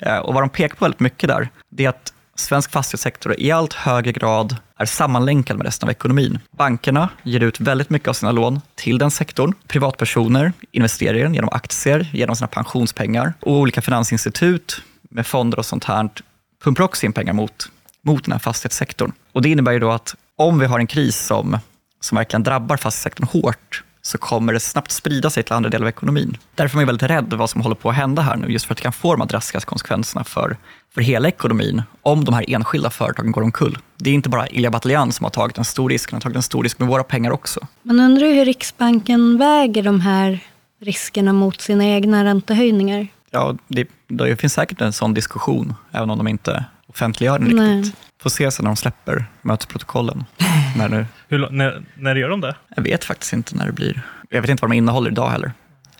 [0.00, 3.50] Eh, och vad de pekar på väldigt mycket där, det är att svensk fastighetssektor i
[3.50, 6.38] allt högre grad är sammanlänkad med resten av ekonomin.
[6.50, 9.54] Bankerna ger ut väldigt mycket av sina lån till den sektorn.
[9.68, 15.66] Privatpersoner investerar i den genom aktier, genom sina pensionspengar och olika finansinstitut med fonder och
[15.66, 16.08] sånt här
[16.64, 17.68] pumpar också in pengar mot,
[18.04, 19.12] mot den här fastighetssektorn.
[19.32, 21.58] Och det innebär ju då att om vi har en kris som,
[22.00, 25.88] som verkligen drabbar fastighetssektorn hårt så kommer det snabbt sprida sig till andra delar av
[25.88, 26.36] ekonomin.
[26.54, 28.74] Därför är man väldigt rädd vad som håller på att hända här nu, just för
[28.74, 30.56] att det kan få de här drastiska konsekvenserna för,
[30.94, 33.78] för hela ekonomin om de här enskilda företagen går omkull.
[33.96, 36.36] Det är inte bara Ilja Batljan som har tagit en stor risk, han har tagit
[36.36, 37.60] en stor risk med våra pengar också.
[37.82, 40.38] Man undrar hur Riksbanken väger de här
[40.80, 43.06] riskerna mot sina egna räntehöjningar.
[43.30, 47.78] Ja, det, det finns säkert en sån diskussion, även om de inte offentliggör den Nej.
[47.78, 47.96] riktigt.
[48.22, 50.24] Får se sen när de släpper mötesprotokollen.
[50.76, 52.54] när det, Hur, när, när gör de det?
[52.76, 54.02] jag vet faktiskt inte när det blir.
[54.30, 55.52] Jag vet inte vad de innehåller idag heller.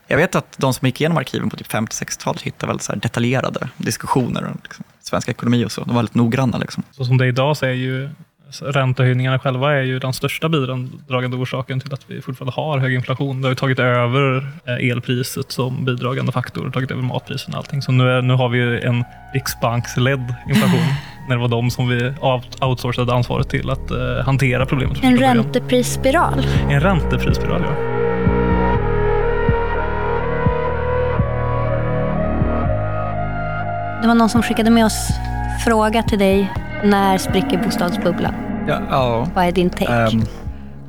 [0.06, 3.00] Jag vet att de som gick igenom arkiven på typ 50-60-talet hittade väldigt så här
[3.00, 5.80] detaljerade diskussioner om liksom, svensk ekonomi och så.
[5.80, 6.58] De var väldigt noggranna.
[6.58, 6.82] Liksom.
[6.90, 8.10] Så som det är idag så är ju
[8.50, 12.94] Så Räntehöjningarna själva är ju den största bidragande orsaken till att vi fortfarande har hög
[12.94, 13.42] inflation.
[13.42, 17.82] Det har ju tagit över eh, elpriset som bidragande faktor, tagit över matpriserna och allting.
[17.82, 20.80] Så nu, är, nu har vi ju en riksbanksledd inflation,
[21.28, 24.98] när det var de som vi out- outsourcade ansvaret till att eh, hantera problemet.
[25.02, 26.46] En ränteprisspiral.
[26.70, 27.91] En ränteprisspiral, ja.
[34.02, 35.08] Det var någon som skickade med oss
[35.64, 36.52] fråga till dig.
[36.84, 38.34] När spricker bostadsbubblan?
[38.68, 39.92] Ja, ja Vad är din take?
[39.92, 40.24] ehm,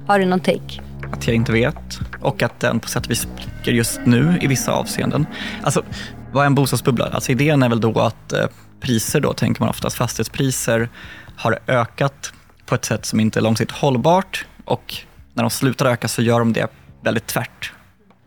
[0.08, 0.82] Har du någon take?
[1.12, 4.48] att jag inte vet och att den på sätt och vis spricker just nu i
[4.48, 5.26] vissa avseenden.
[5.64, 5.84] Alltså,
[6.32, 7.06] vad är en bostadsbubbla?
[7.06, 8.46] Alltså, idén är väl då att eh,
[8.82, 10.90] priser, då tänker man oftast, fastighetspriser
[11.36, 12.34] har ökat
[12.66, 14.96] på ett sätt som inte är långsiktigt hållbart och
[15.34, 16.68] när de slutar öka så gör de det
[17.02, 17.72] väldigt tvärt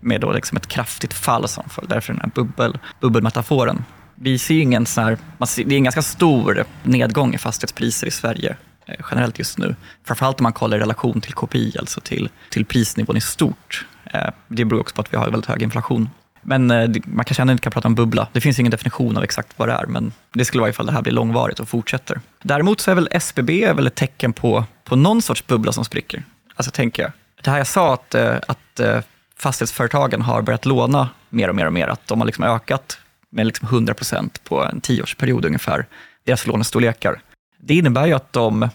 [0.01, 1.91] med då liksom ett kraftigt fall som följd.
[1.91, 3.84] Därför den här bubbel, bubbelmetaforen.
[4.18, 8.06] Vi ser ingen sån här, man ser, det är en ganska stor nedgång i fastighetspriser
[8.06, 8.56] i Sverige
[8.86, 9.76] eh, generellt just nu.
[10.04, 13.86] Framförallt om man kollar i relation till KPI, alltså till, till prisnivån i stort.
[14.04, 16.10] Eh, Det beror också på att vi har väldigt hög inflation.
[16.42, 18.28] Men eh, man kanske ändå inte kan prata om bubbla.
[18.32, 20.92] Det finns ingen definition av exakt vad det är, men det skulle vara ifall det
[20.92, 22.20] här blir långvarigt och fortsätter.
[22.42, 25.84] Däremot så är väl SBB är väl ett tecken på, på någon sorts bubbla som
[25.84, 26.24] spricker.
[26.56, 27.12] Alltså tänker jag.
[27.42, 29.00] Det här jag sa att, eh, att eh,
[29.38, 32.98] fastighetsföretagen har börjat låna mer och mer och mer, att de har liksom ökat
[33.37, 35.87] med liksom 100 procent på en tioårsperiod ungefär,
[36.24, 37.20] deras lånestorlekar.
[37.61, 38.68] Det innebär ju att de,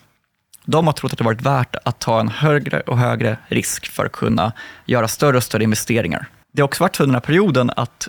[0.66, 4.06] de har trott att det varit värt att ta en högre och högre risk för
[4.06, 4.52] att kunna
[4.86, 6.26] göra större och större investeringar.
[6.54, 8.08] Det har också varit så under den här perioden att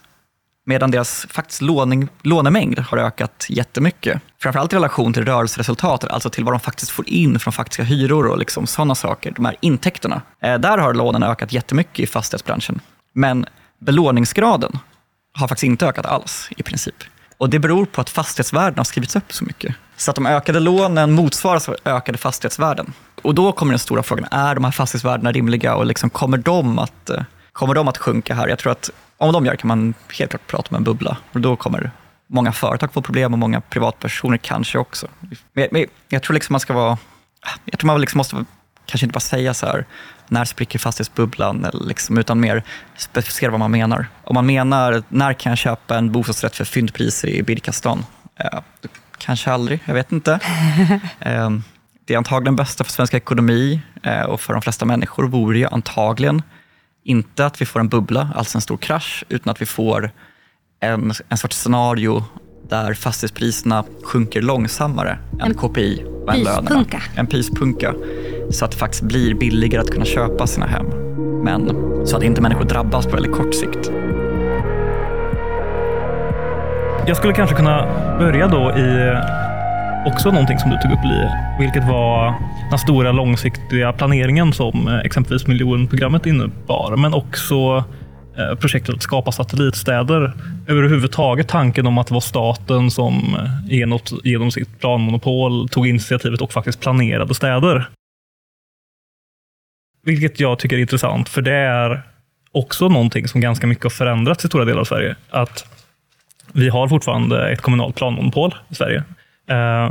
[0.65, 6.45] medan deras faktiskt låning, lånemängd har ökat jättemycket, framförallt i relation till rörelseresultatet, alltså till
[6.45, 10.23] vad de faktiskt får in från faktiska hyror och liksom sådana saker, de här intäkterna.
[10.43, 12.81] Eh, där har lånen ökat jättemycket i fastighetsbranschen.
[13.13, 13.47] Men
[13.79, 14.79] belåningsgraden
[15.33, 16.95] har faktiskt inte ökat alls i princip.
[17.39, 19.74] Och det beror på att fastighetsvärdena har skrivits upp så mycket.
[19.97, 22.93] Så att de ökade lånen motsvaras av ökade fastighetsvärden.
[23.22, 26.78] Och då kommer den stora frågan, är de här fastighetsvärdena rimliga och liksom kommer, de
[26.78, 27.22] att, eh,
[27.53, 28.49] kommer de att sjunka här?
[28.49, 31.16] Jag tror att om de gör kan man helt klart prata om en bubbla.
[31.33, 31.91] Och då kommer
[32.26, 35.07] många företag få problem och många privatpersoner kanske också.
[35.53, 36.99] Men, men jag tror liksom man ska vara,
[37.64, 38.45] jag tror man liksom måste
[38.87, 39.85] kanske inte bara säga så här,
[40.28, 42.62] när spricker fastighetsbubblan, eller liksom, utan mer
[42.97, 44.07] specificera vad man menar.
[44.24, 48.05] Om man menar, när kan jag köpa en bostadsrätt för fyndpriser i Birkastan?
[48.37, 48.61] Eh,
[49.18, 50.39] kanske aldrig, jag vet inte.
[51.20, 51.51] Eh,
[52.05, 55.66] det är antagligen bästa för svensk ekonomi eh, och för de flesta människor vore ju
[55.66, 56.43] antagligen
[57.05, 60.11] inte att vi får en bubbla, alltså en stor krasch, utan att vi får
[60.80, 62.24] en, en sorts scenario
[62.68, 66.85] där fastighetspriserna sjunker långsammare än En KPI och än lönerna.
[67.14, 67.95] En pyspunka.
[68.51, 70.86] Så att det faktiskt blir billigare att kunna köpa sina hem.
[71.45, 71.70] Men
[72.07, 73.90] så att inte människor drabbas på väldigt kort sikt.
[77.07, 77.86] Jag skulle kanske kunna
[78.18, 81.28] börja då i eh, också någonting som du tog upp Li,
[81.59, 82.34] vilket var
[82.70, 87.84] den stora långsiktiga planeringen som eh, exempelvis miljonprogrammet innebar, men också
[88.38, 90.32] eh, projektet att skapa satellitstäder.
[90.68, 93.36] Överhuvudtaget tanken om att det var staten som
[94.22, 97.88] genom sitt planmonopol tog initiativet och faktiskt planerade städer.
[100.03, 102.03] Vilket jag tycker är intressant, för det är
[102.53, 105.17] också någonting som ganska mycket har förändrats i stora delar av Sverige.
[105.31, 105.67] Att
[106.53, 109.05] vi har fortfarande ett kommunalt planmonopol i Sverige.
[109.49, 109.91] Eh,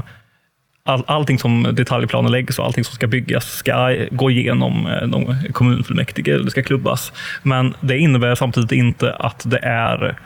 [0.83, 5.35] all, allting som detaljplaner läggs och allting som ska byggas ska gå igenom eh, de
[5.53, 7.13] kommunfullmäktige, det ska klubbas.
[7.43, 10.19] Men det innebär samtidigt inte att det är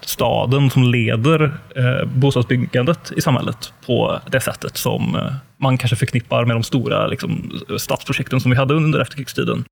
[0.00, 1.44] staden som leder
[1.76, 5.30] eh, bostadsbyggandet i samhället på det sättet som
[5.62, 9.64] man kanske förknippar med de stora liksom, stadsprojekten som vi hade under efterkrigstiden.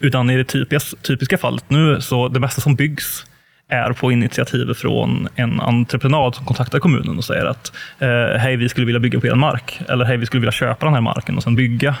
[0.00, 3.24] Utan i det typiska, typiska fallet nu, så det mesta som byggs
[3.68, 8.68] är på initiativ från en entreprenad som kontaktar kommunen och säger att eh, hej, vi
[8.68, 9.80] skulle vilja bygga på er mark.
[9.88, 11.96] Eller hej, vi skulle vilja köpa den här marken och sen bygga.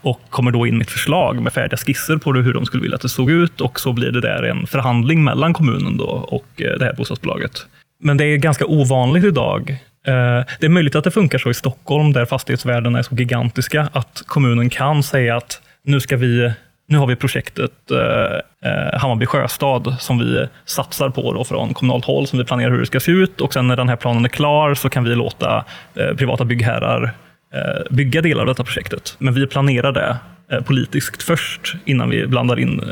[0.00, 2.94] Och kommer då in med ett förslag med färdiga skisser på hur de skulle vilja
[2.94, 6.62] att det såg ut och så blir det där en förhandling mellan kommunen då och
[6.62, 7.66] eh, det här bostadsbolaget.
[8.00, 9.78] Men det är ganska ovanligt idag.
[10.06, 13.88] Eh, det är möjligt att det funkar så i Stockholm där fastighetsvärdena är så gigantiska
[13.92, 16.52] att kommunen kan säga att nu ska vi
[16.88, 22.04] nu har vi projektet eh, eh, Hammarby sjöstad som vi satsar på då från kommunalt
[22.04, 23.40] håll, som vi planerar hur det ska se ut.
[23.40, 27.14] Och sen när den här planen är klar så kan vi låta eh, privata byggherrar
[27.54, 29.16] eh, bygga delar av detta projektet.
[29.18, 30.16] Men vi planerar det
[30.52, 32.82] eh, politiskt först innan vi blandar in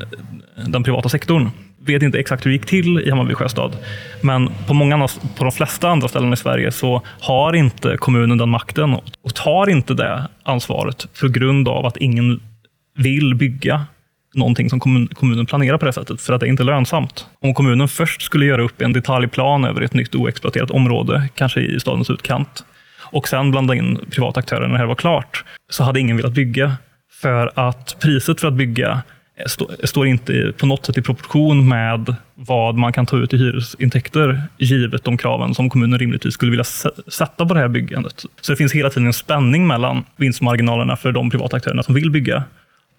[0.67, 1.51] den privata sektorn.
[1.87, 3.77] Vet inte exakt hur det gick till i Hammarby sjöstad,
[4.21, 8.49] men på, många, på de flesta andra ställen i Sverige så har inte kommunen den
[8.49, 12.41] makten och tar inte det ansvaret på grund av att ingen
[12.97, 13.87] vill bygga
[14.35, 17.27] någonting som kommun, kommunen planerar på det sättet, för att det är inte lönsamt.
[17.41, 21.81] Om kommunen först skulle göra upp en detaljplan över ett nytt oexploaterat område, kanske i
[21.81, 22.65] stadens utkant,
[23.01, 26.33] och sen blanda in privata aktörer när det här var klart, så hade ingen velat
[26.33, 26.77] bygga.
[27.23, 29.03] För att priset för att bygga
[29.37, 33.33] Eh, eh, står inte på något sätt i proportion med vad man kan ta ut
[33.35, 36.65] i hyresintäkter, givet de kraven som kommunen rimligtvis skulle vilja
[37.09, 38.25] sätta på det här byggandet.
[38.41, 42.11] Så det finns hela tiden en spänning mellan vinstmarginalerna för de privata aktörerna som vill
[42.11, 42.45] bygga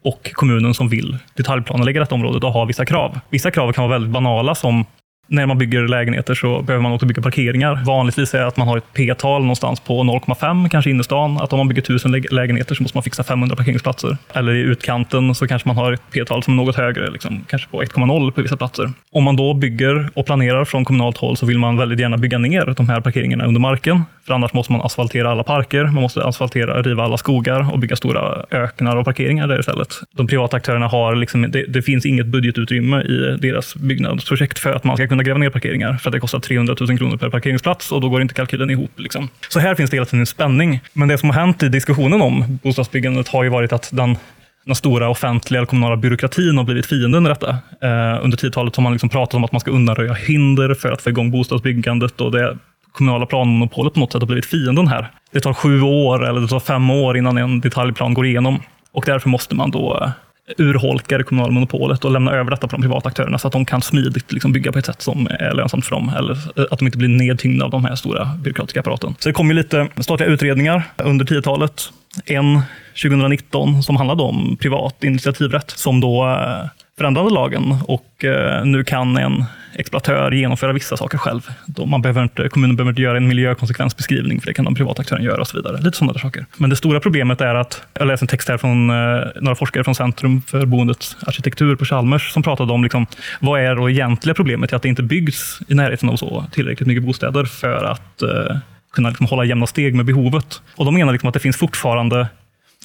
[0.03, 3.19] och kommunen som vill detaljplanlägga detta området och ha vissa krav.
[3.29, 4.85] Vissa krav kan vara väldigt banala som
[5.27, 7.83] när man bygger lägenheter så behöver man också bygga parkeringar.
[7.85, 11.37] Vanligtvis är det att man har ett P-tal någonstans på 0,5 kanske innerstan.
[11.41, 14.17] Att om man bygger 1000 lägenheter så måste man fixa 500 parkeringsplatser.
[14.33, 17.69] Eller i utkanten så kanske man har ett P-tal som är något högre, liksom, kanske
[17.69, 18.91] på 1,0 på vissa platser.
[19.11, 22.37] Om man då bygger och planerar från kommunalt håll så vill man väldigt gärna bygga
[22.37, 24.03] ner de här parkeringarna under marken.
[24.25, 27.95] För annars måste man asfaltera alla parker, man måste asfaltera, riva alla skogar och bygga
[27.95, 29.87] stora öknar och parkeringar där istället.
[30.11, 34.83] De privata aktörerna har, liksom, det, det finns inget budgetutrymme i deras byggnadsprojekt för att
[34.83, 35.93] man ska kunna gräva ner parkeringar.
[35.93, 38.91] För att det kostar 300 000 kronor per parkeringsplats och då går inte kalkylen ihop.
[38.95, 39.29] Liksom.
[39.49, 40.79] Så här finns det hela tiden en spänning.
[40.93, 44.17] Men det som har hänt i diskussionen om bostadsbyggandet har ju varit att den
[44.65, 47.49] den stora offentliga eller kommunala byråkratin har blivit fienden i detta.
[47.81, 51.01] Eh, under 10-talet har man liksom pratat om att man ska undanröja hinder för att
[51.01, 52.57] få igång bostadsbyggandet och det
[52.91, 55.11] kommunala planmonopolet på något sätt har blivit fienden här.
[55.31, 58.59] Det tar sju år eller det tar fem år innan en detaljplan går igenom
[58.91, 60.09] och därför måste man då eh,
[60.57, 63.65] urholkar det kommunala monopolet och lämnar över detta på de privata aktörerna så att de
[63.65, 66.79] kan smidigt liksom bygga på ett sätt som är lönsamt för dem eller eh, att
[66.79, 69.15] de inte blir nedtyngda av de här stora byråkratiska apparaten.
[69.19, 71.91] Så det kom ju lite statliga utredningar under 10-talet.
[72.25, 72.61] En
[73.03, 76.65] 2019 som handlade om privat initiativrätt som då eh,
[76.97, 81.49] förändrade lagen och eh, nu kan en exploatör genomföra vissa saker själv.
[81.85, 85.25] Man behöver inte, kommunen behöver inte göra en miljökonsekvensbeskrivning för det kan de privata aktörerna
[85.25, 85.77] göra och så vidare.
[85.81, 86.45] Lite sådana där saker.
[86.57, 89.83] Men det stora problemet är att, jag läste en text här från eh, några forskare
[89.83, 93.07] från Centrum för boendets arkitektur på Chalmers som pratade om liksom,
[93.39, 96.87] vad är då egentliga problemet i att det inte byggs i närheten av så tillräckligt
[96.87, 98.57] mycket bostäder för att eh,
[98.93, 100.61] kunna liksom hålla jämna steg med behovet.
[100.75, 102.27] Och de menar liksom att det finns fortfarande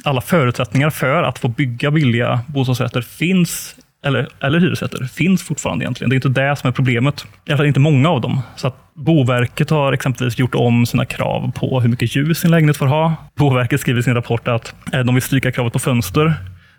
[0.05, 6.11] alla förutsättningar för att få bygga billiga bostadsrätter finns, eller, eller hyresrätter, finns fortfarande egentligen.
[6.11, 7.27] Det är inte det som är problemet.
[7.47, 8.41] I alla fall inte många av dem.
[8.57, 12.77] Så att Boverket har exempelvis gjort om sina krav på hur mycket ljus en lägenhet
[12.77, 13.15] får ha.
[13.37, 16.35] Boverket skriver i sin rapport att eh, de vill stryka kravet på fönster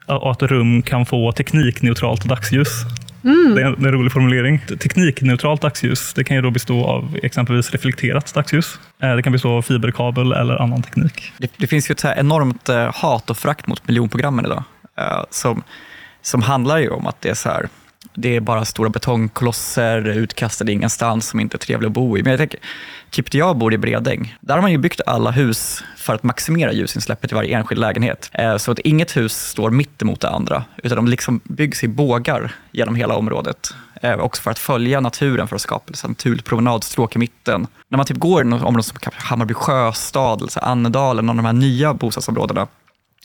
[0.05, 2.69] och att rum kan få teknikneutralt dagsljus.
[3.55, 4.59] Det, är en, en rolig formulering.
[4.59, 8.80] Teknikneutralt dagsljus det kan ju då bestå av exempelvis reflekterat dagsljus.
[9.03, 11.32] Eh, Det kan bestå av fiberkabel eller annan teknik.
[11.38, 14.63] Det, det finns ju ett så här enormt eh, hat och frakt mot miljonprogrammen idag.
[15.30, 15.63] som,
[16.22, 17.69] som handlar ju om att det är så här,
[18.13, 22.24] det är bara stora betongkolosser utkastade ingenstans som inte är trevliga att bo i.
[22.24, 22.59] Men jag tänker,
[23.09, 26.24] typ där jag bor i Bredäng, där har man ju byggt alla hus för att
[26.24, 28.30] maximera ljusinsläppet i varje enskild lägenhet.
[28.34, 31.88] Eh, så att inget hus står mitt emot det andra, utan de liksom byggs i
[31.88, 33.74] bågar genom hela området.
[34.01, 37.67] Eh, också för att följa naturen, för att skapa ett naturligt promenadstråk i mitten.
[37.89, 41.45] När man typ går i något område som Hammarby sjöstad, eller Annedalen, någon av de
[41.45, 42.67] här nya bostadsområdena,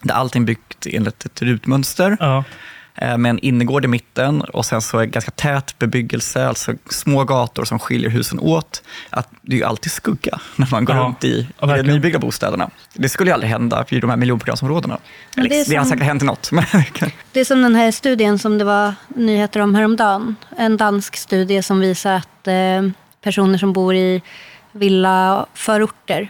[0.03, 2.45] där allting byggt enligt ett rutmönster, Ja
[2.97, 6.73] eh, med en innergård i mitten och sen så är det ganska tät bebyggelse, alltså
[6.91, 8.83] små gator som skiljer husen åt.
[9.11, 11.03] Att det är ju alltid skugga när man går Ja.
[11.03, 12.71] runt i, Ja, i de nybyggda bostäderna.
[12.95, 14.99] Det skulle ju aldrig hända i de här miljonprogramsområdena.
[15.35, 16.51] Men Eller, det är det, har som- säkert hänt något.
[16.53, 16.65] Men
[17.33, 20.37] Det är som den här studien som det var nyheter om häromdagen.
[20.57, 22.55] En dansk studie som visar att eh,
[23.23, 24.23] personer som bor i
[24.73, 26.29] villaförorter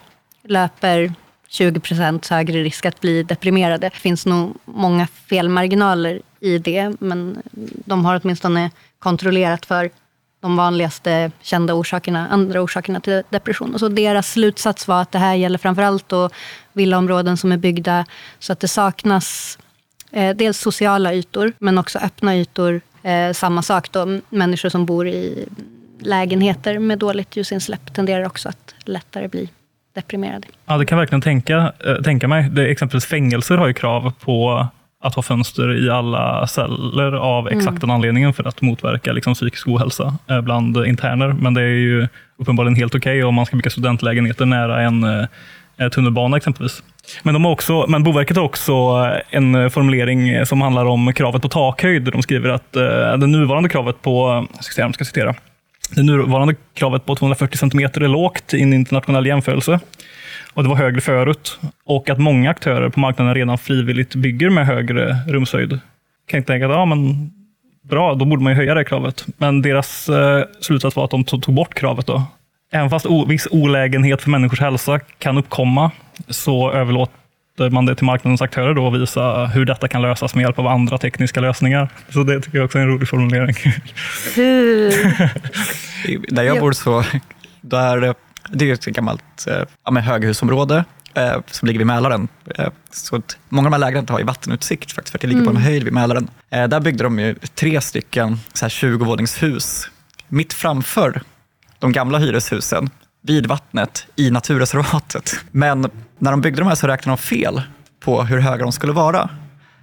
[0.48, 1.14] löper
[1.48, 3.88] 20 procent högre risk att bli deprimerade.
[3.88, 7.42] Det finns nog många felmarginaler i det, men
[7.84, 9.90] de har åtminstone kontrollerat för
[10.40, 13.74] de vanligaste kända orsakerna, andra orsakerna till depression.
[13.74, 16.30] Och så deras slutsats var att det här gäller framförallt då
[16.72, 18.04] villaområden som är byggda
[18.38, 19.58] så att det saknas
[20.10, 22.80] eh, dels sociala ytor, men också öppna ytor.
[23.02, 25.48] Eh, samma sak då, människor som bor i
[26.00, 29.48] lägenheter med dåligt ljusinsläpp tenderar också att lättare bli
[29.94, 30.48] deprimerade.
[30.66, 32.50] Ja, det kan jag verkligen tänka, eh, tänka mig.
[32.50, 34.66] Det, exempelvis fängelser har ju krav på
[35.06, 39.68] att ha fönster i alla celler av exakt den anledningen för att motverka liksom, psykisk
[39.68, 41.28] ohälsa eh, bland interner.
[41.28, 45.88] Men det är ju uppenbarligen helt okej om man ska bygga studentlägenheter nära en eh,
[45.88, 46.82] tunnelbana exempelvis.
[47.22, 48.72] Men, de har också, men Boverket har också
[49.30, 52.02] en eh, formulering som handlar om kravet på takhöjd.
[52.02, 52.82] De skriver att eh,
[53.16, 55.34] det nuvarande kravet på, jag ska, se, jag ska citera,
[55.90, 59.80] det nuvarande kravet på 240 cm är lågt i en internationell jämförelse.
[60.56, 61.58] Och det var högre förut.
[61.84, 65.70] Och att många aktörer på marknaden redan frivilligt bygger med högre rumshöjd.
[66.26, 67.30] Kan jag tänka att ja, men
[67.82, 69.26] bra, då borde man ju höja det kravet.
[69.36, 72.06] Men deras eh, slutsats var att de tog, bort kravet.
[72.06, 72.22] då.
[72.72, 75.90] Även fast viss olägenhet för människors hälsa kan uppkomma
[76.28, 80.42] så överlåter man det till marknadens aktörer då att visa hur detta kan lösas med
[80.42, 81.88] hjälp av andra tekniska lösningar.
[82.08, 83.54] Så det tycker jag också är en rolig formulering.
[84.34, 84.92] Hur?
[86.34, 87.04] där jag bor så,
[87.60, 88.14] där
[88.50, 90.84] Det är ett gammalt eh, ja, höghusområde
[91.14, 92.28] eh, som ligger vid Mälaren.
[92.54, 95.44] Eh, så många av de här lägenheterna har ju vattenutsikt faktiskt, för att det ligger
[95.44, 96.30] på en höjd vid Mälaren.
[96.50, 99.90] Där byggde de tre stycken så här 20-våningshus
[100.28, 101.22] mitt framför
[101.78, 102.90] de gamla hyreshusen
[103.22, 105.32] vid vattnet i naturreservatet.
[105.50, 107.62] Men när de byggde de här så räknade de fel
[108.00, 109.30] på hur höga de skulle vara.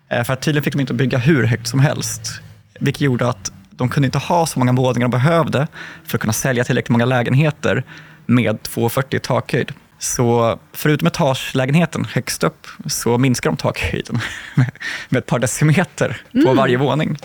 [0.10, 2.42] För att tydligen fick de inte bygga hur högt som helst,
[2.80, 5.68] vilket gjorde att de kunde inte ha så många våningar de behövde
[6.06, 7.84] för att kunna sälja tillräckligt många lägenheter
[8.26, 9.72] med 2,40 i takhöjd.
[10.00, 14.20] Så förutom etagelägenheten högst upp så minskar de takhöjden
[15.10, 17.18] med, ett par decimeter på varje våning.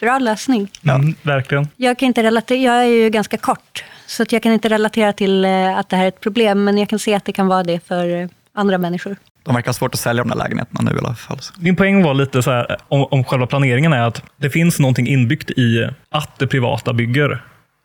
[0.00, 0.70] Bra lösning.
[0.84, 1.68] Mm, verkligen.
[1.76, 5.12] Jag, kan inte relatera, jag är ju ganska kort, så att jag kan inte relatera
[5.12, 7.46] till eh, att det här är ett problem, men jag kan se att det kan
[7.46, 9.16] vara det för eh, andra människor.
[9.42, 11.38] De verkar ha svårt att sälja de där lägenheterna nu i alla fall.
[11.58, 15.06] Min poäng var lite så här, om, om själva planeringen är att det finns någonting
[15.06, 17.42] inbyggt i att det privata bygger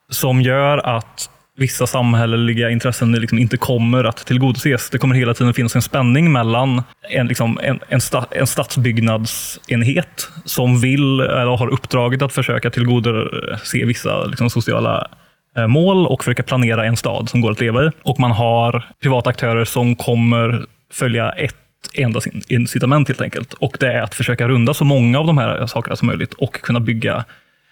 [0.10, 4.90] som gör att vissa samhälleliga intressen liksom inte kommer att tillgodoses.
[4.90, 10.30] Det kommer hela tiden finnas en spänning mellan en, liksom, en, en, sta, en stadsbyggnadsenhet
[10.46, 15.08] som vill eller har uppdraget att försöka tillgodose vissa liksom, sociala
[15.58, 17.90] eh, mål och försöka planera en stad som går att leva i.
[18.04, 21.56] Och man har privata aktörer som kommer följa ett
[21.94, 23.54] enda incitament helt enkelt.
[23.54, 26.54] Och det är att försöka runda så många av de här sakerna som möjligt och
[26.54, 27.26] kunna bygga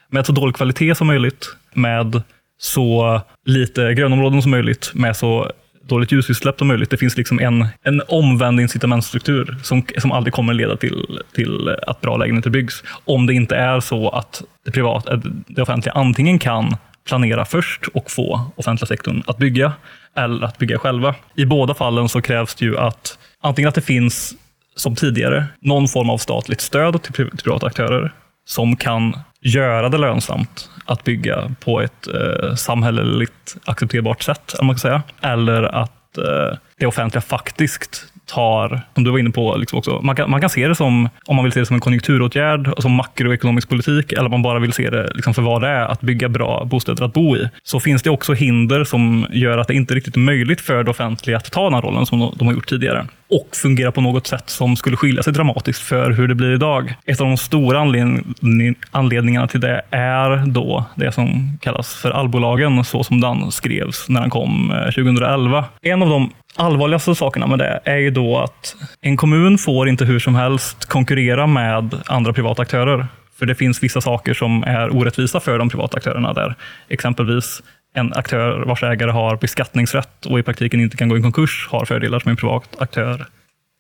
[0.10, 2.22] med så dålig kvalitet som möjligt, med
[2.64, 5.52] så lite grönområden som möjligt, med så
[5.88, 6.90] dåligt ljusutsläpp som möjligt.
[6.90, 12.02] Det finns liksom en, en omvänd incitamentsstruktur som, som aldrig kommer leda till, till att
[12.02, 12.84] bra lägenheter byggs.
[13.06, 16.76] Om det inte är så att det, privat, eh, det offentliga antingen kan
[17.08, 19.74] planera först och få offentliga sektorn att bygga,
[20.16, 21.16] eller att bygga själva.
[21.36, 24.34] I båda fallen så krävs det ju att antingen att det finns,
[24.76, 28.14] som tidigare, någon form av statligt stöd till till privata aktörer
[28.46, 34.76] som kan göra det lönsamt att bygga på ett eh, samhälleligt accepterbart sätt, om man
[34.76, 35.04] kan säga.
[35.22, 40.16] Eller att eh, det offentliga faktiskt tar, som du var inne på, liksom också, man,
[40.16, 42.92] kan, man kan se det som, om man vill se det som en konjunkturåtgärd, som
[42.92, 46.02] makroekonomisk politik, eller om man bara vill se det liksom för vad det är, att
[46.02, 47.50] bygga bra bostäder att bo i.
[47.64, 50.92] Så finns det också hinder som gör att det inte riktigt är möjligt för det
[50.92, 53.08] offentliga att ta den här rollen som de, har gjort tidigare.
[53.30, 56.96] Och fungera på något sätt som skulle skilja sig dramatiskt för hur det blir idag.
[57.06, 62.84] Ett av de stora anledning, anledningarna till det är då det som kallas för allbolagen,
[62.84, 65.66] så som den skrevs när den kom eh, 2011.
[65.82, 70.06] En av de allvarligaste sakerna med det är ju då att en kommun får inte
[70.06, 73.08] hur som helst konkurrera med andra privata aktörer.
[73.40, 76.56] För det finns vissa saker som är orättvisa för de privata aktörerna där.
[76.90, 77.62] Exempelvis
[77.96, 81.86] en aktör vars ägare har beskattningsrätt och i praktiken inte kan gå i konkurs har
[81.86, 83.26] fördelar som en privat aktör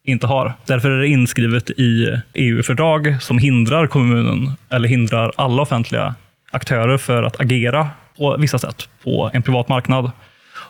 [0.03, 0.53] inte har.
[0.65, 6.15] Därför är det inskrivet i EU-fördrag som hindrar kommunen eller hindrar alla offentliga
[6.51, 10.11] aktörer för att agera på vissa sätt på en privat marknad.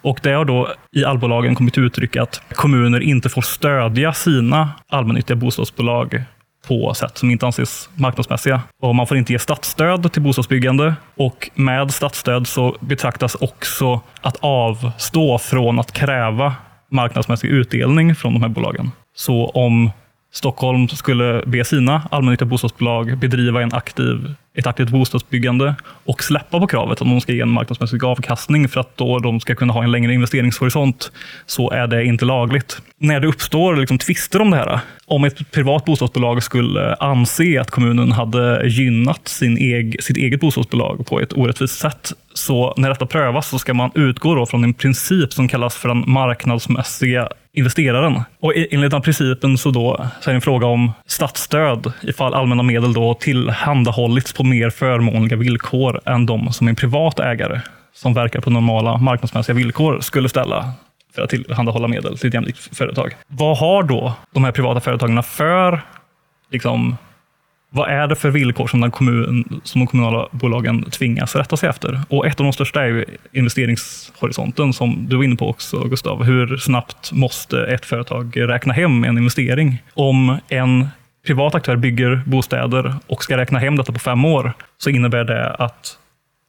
[0.04, 4.70] Och Det har då i allbolagen kommit till uttryck att kommuner inte får stödja sina
[4.90, 6.24] allmännyttiga bostadsbolag
[6.68, 8.62] på sätt som inte anses marknadsmässiga.
[8.82, 14.38] Och man får inte ge statsstöd till bostadsbyggande och med statsstöd så betraktas också att
[14.40, 16.56] avstå från att kräva
[16.92, 18.92] marknadsmässig utdelning från de här bolagen.
[19.16, 19.92] Så om
[20.34, 25.76] Stockholm skulle be sina allmännyttiga bostadsbolag bedriva en aktiv, ett aktivt bostadsbyggande
[26.06, 29.40] och släppa på kravet att de ska ge en marknadsmässig avkastning för att då de
[29.40, 31.12] ska kunna ha en längre investeringshorisont,
[31.46, 32.82] så är det inte lagligt.
[32.98, 37.62] När det uppstår liksom tvister om det här, om ett privat bostadsbolag skulle eh, anse
[37.62, 42.90] att kommunen hade gynnat sin eg, sitt eget bostadsbolag på ett orättvist sätt, så när
[42.90, 47.30] detta prövas så ska man utgå då från en princip som kallas för den marknadsmässiga
[47.54, 48.22] investeraren.
[48.40, 52.64] Och enligt den principen så, då, så är det en fråga om statsstöd ifall allmänna
[52.64, 57.62] medel då tillhandahållits på mer förmånliga villkor än de som en privat ägare
[57.94, 60.74] som verkar på normala marknadsmässiga villkor skulle ställa
[61.16, 63.16] för att tillhandahålla medel till ett jämlikt företag.
[63.28, 65.82] Vad har då de här privata företagen för
[66.52, 66.98] liksom,
[67.76, 71.70] vad är det för villkor som, den kommun, som de kommunala bolagen tvingas rätta sig
[71.70, 72.02] efter?
[72.10, 76.24] Och ett av de största är ju investeringshorisonten, som du var inne på också, Gustav.
[76.24, 79.84] Hur snabbt måste ett företag räkna hem en investering?
[79.94, 80.88] Om en
[81.26, 85.50] privat aktör bygger bostäder och ska räkna hem detta på fem år, så innebär det
[85.54, 85.98] att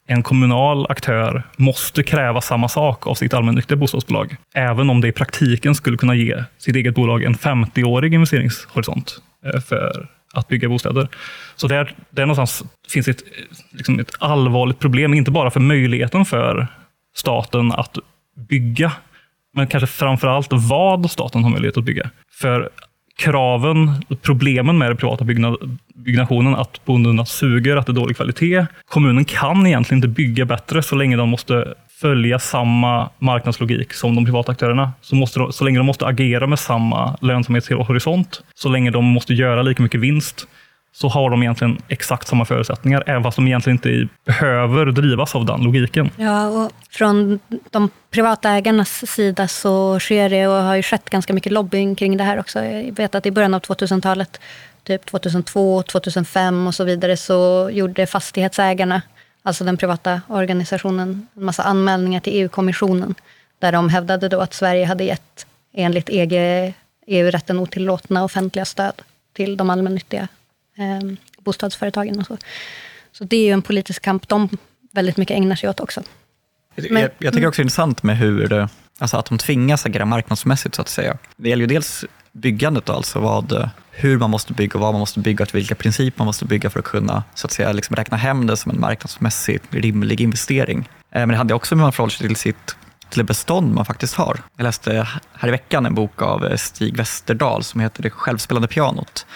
[0.07, 5.12] en kommunal aktör måste kräva samma sak av sitt allmännyttiga bostadsbolag, även om det i
[5.12, 11.09] praktiken skulle kunna ge sitt eget bolag en 50-årig investeringshorisont eh, för att bygga bostäder.
[11.57, 13.22] Så där, där någonstans finns ett,
[13.70, 16.66] liksom ett allvarligt problem, inte bara för möjligheten för
[17.14, 17.99] staten att
[18.49, 18.93] bygga,
[19.55, 22.11] men kanske framför allt vad staten har möjlighet att bygga.
[22.41, 22.70] För
[23.16, 28.66] kraven, problemen med den privata byggnad, byggnationen, att boendena suger, att det är dålig kvalitet.
[28.85, 31.74] Kommunen kan egentligen inte bygga bättre så länge de måste
[32.05, 34.93] följa samma marknadslogik som de privata aktörerna.
[35.01, 39.35] Så, måste de, så länge de måste agera med samma lönsamhetshorisont, så länge de måste
[39.35, 40.47] göra lika mycket vinst,
[40.93, 45.47] så har de egentligen exakt samma förutsättningar, även fast de egentligen inte behöver drivas av
[45.47, 46.11] den logiken.
[46.17, 47.39] Ja, och från
[47.71, 52.17] de privata ägarnas sida så sker det och har ju skett ganska mycket lobbying kring
[52.17, 52.65] det här också.
[52.65, 54.41] Jag vet att i början av 2000-talet,
[54.83, 59.03] typ 2002, 2005 och så vidare, så gjorde fastighetsägarna,
[59.45, 63.14] alltså den privata organisationen, en massa anmälningar till EU-kommissionen,
[63.59, 66.09] där de hävdade då att Sverige hade gett, enligt
[67.07, 70.28] EU-rätten otillåtna offentliga stöd till de allmännyttiga
[70.76, 72.36] eh, bostadsföretagen och så.
[73.12, 74.49] Så det är ju en politisk kamp de
[74.92, 76.03] väldigt mycket ägnar sig åt också.
[76.74, 78.68] Men, jag, jag, tycker också det är intressant med hur,
[78.99, 81.18] alltså att de tvingas agera marknadsmässigt så att säga.
[81.36, 82.05] Det gäller ju dels
[82.35, 86.18] byggandet, alltså vad, hur man måste bygga och vad man måste bygga och vilka principer
[86.18, 88.80] man måste bygga för att kunna så att säga, liksom räkna hem det som en
[88.80, 90.78] marknadsmässigt rimlig investering.
[91.11, 92.76] Eh, men det handlar också om hur man förhåller sig till sitt
[93.09, 94.41] till det bestånd man faktiskt har.
[94.57, 98.68] Jag läste här i veckan en bok av eh, Stig Westerdahl som heter Det självspelande
[98.68, 99.26] pianot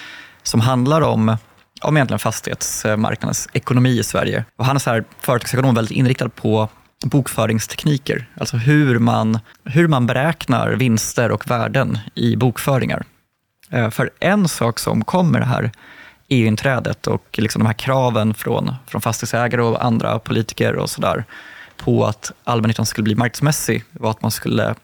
[0.42, 1.36] som handlar om
[1.80, 4.44] om egentligen fastighetsmarknadens ekonomi i Sverige.
[4.56, 6.68] Och han är så här företagsekonom väldigt inriktad på
[7.04, 13.04] bokföringstekniker, alltså hur man, hur man beräknar vinster och värden i bokföringar.
[13.70, 15.70] Eh, för en sak som kommer det här
[16.28, 21.24] EU-inträdet och liksom de här kraven från, från fastighetsägare och andra politiker och sådär
[21.76, 24.74] på att allmännyttan skulle bli marknadsmässig var att man skulle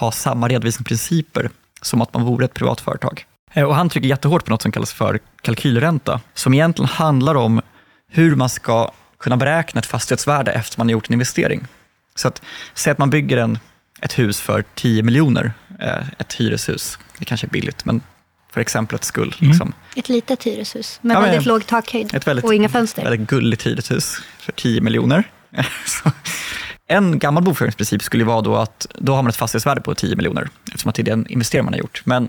[0.00, 1.50] ha samma redovisningsprinciper
[1.82, 3.26] som att man vore ett privat företag.
[3.52, 7.60] Eh, och han trycker jättehårt på något som kallas för kalkylränta, som egentligen handlar om
[8.08, 8.90] hur man ska
[9.24, 11.66] kunna beräkna ett fastighetsvärde efter man har gjort en investering.
[12.14, 12.42] Så att,
[12.74, 13.58] säg att man bygger en,
[14.00, 16.98] ett hus för 10 miljoner, eh, ett hyreshus.
[17.18, 18.02] Det kanske är billigt, men
[18.52, 19.34] för exemplets skull.
[19.40, 19.50] Mm.
[19.50, 19.72] Liksom.
[19.96, 23.04] Ett litet hyreshus med ja, väldigt låg takhöjd ett väldigt, och inga fönster.
[23.04, 25.24] Väldigt gulligt hyreshus för 10 miljoner.
[26.86, 30.48] en gammal bokföringsprincip skulle vara då att då har man ett fastighetsvärde på 10 miljoner,
[30.66, 32.02] eftersom att det är den investering man har gjort.
[32.04, 32.28] Men,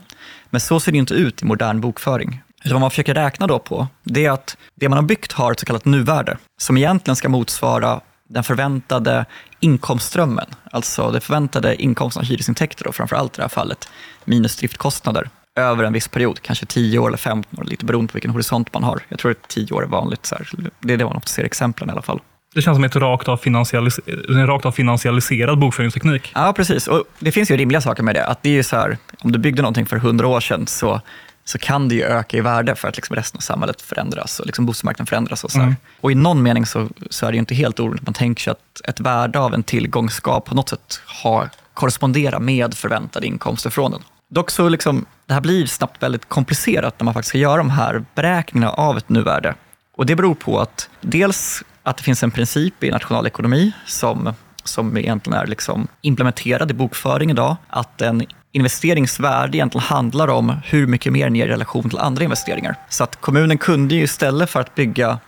[0.49, 2.41] men så ser det inte ut i modern bokföring.
[2.66, 5.51] Utan vad man försöker räkna då på, det är att det man har byggt har
[5.51, 9.26] ett så kallat nuvärde, som egentligen ska motsvara den förväntade
[9.59, 13.89] inkomstströmmen, alltså det förväntade inkomsten av hyresintäkter, då, framför allt i det här fallet,
[14.26, 18.16] minus driftkostnader, över en viss period, kanske 10 år eller 15 år, lite beroende på
[18.16, 19.01] vilken horisont man har.
[19.09, 20.49] Jag tror att 10 år är vanligt, så här.
[20.80, 22.20] det är det man ofta ser exemplen i alla fall.
[22.55, 23.99] Det känns som ett rakt av, finansialis
[24.30, 26.32] en rakt av finansialiserad bokföringsteknik.
[26.36, 26.88] Ja, precis.
[26.88, 28.26] Och det finns ju rimliga saker med det.
[28.26, 31.01] Att det är ju så här, om du byggde någonting för 100 år sedan så
[31.45, 34.45] så kan det ju öka i värde för att liksom resten av samhället förändras och
[34.45, 35.43] liksom bostadsmarknaden förändras.
[35.43, 35.75] Och, så mm.
[36.01, 38.05] och i någon mening så, så är det ju inte helt orimligt.
[38.05, 42.39] Man tänker sig att ett värde av en tillgång ska på något sätt ha, korrespondera
[42.39, 44.01] med förväntade inkomster från den.
[44.29, 47.69] Dock så liksom, det här blir snabbt väldigt komplicerat när man faktiskt ska göra de
[47.69, 49.55] här beräkningarna av ett nuvärde.
[49.97, 54.33] Och det beror på att dels att det finns en princip i nationalekonomi som
[54.67, 58.25] som egentligen är liksom implementerad i bokföring idag, att en
[58.55, 62.75] investeringsvärde egentligen handlar om hur mycket mer den ger i relation till andra investeringar.
[62.89, 65.19] Så att kommunen kunde ju istället för att bygga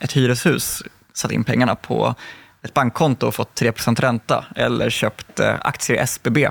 [0.00, 0.82] ett hyreshus
[1.14, 2.14] satt in pengarna på
[2.62, 6.48] ett bankkonto och fått 3% ränta eller köpt eh, aktier i SBB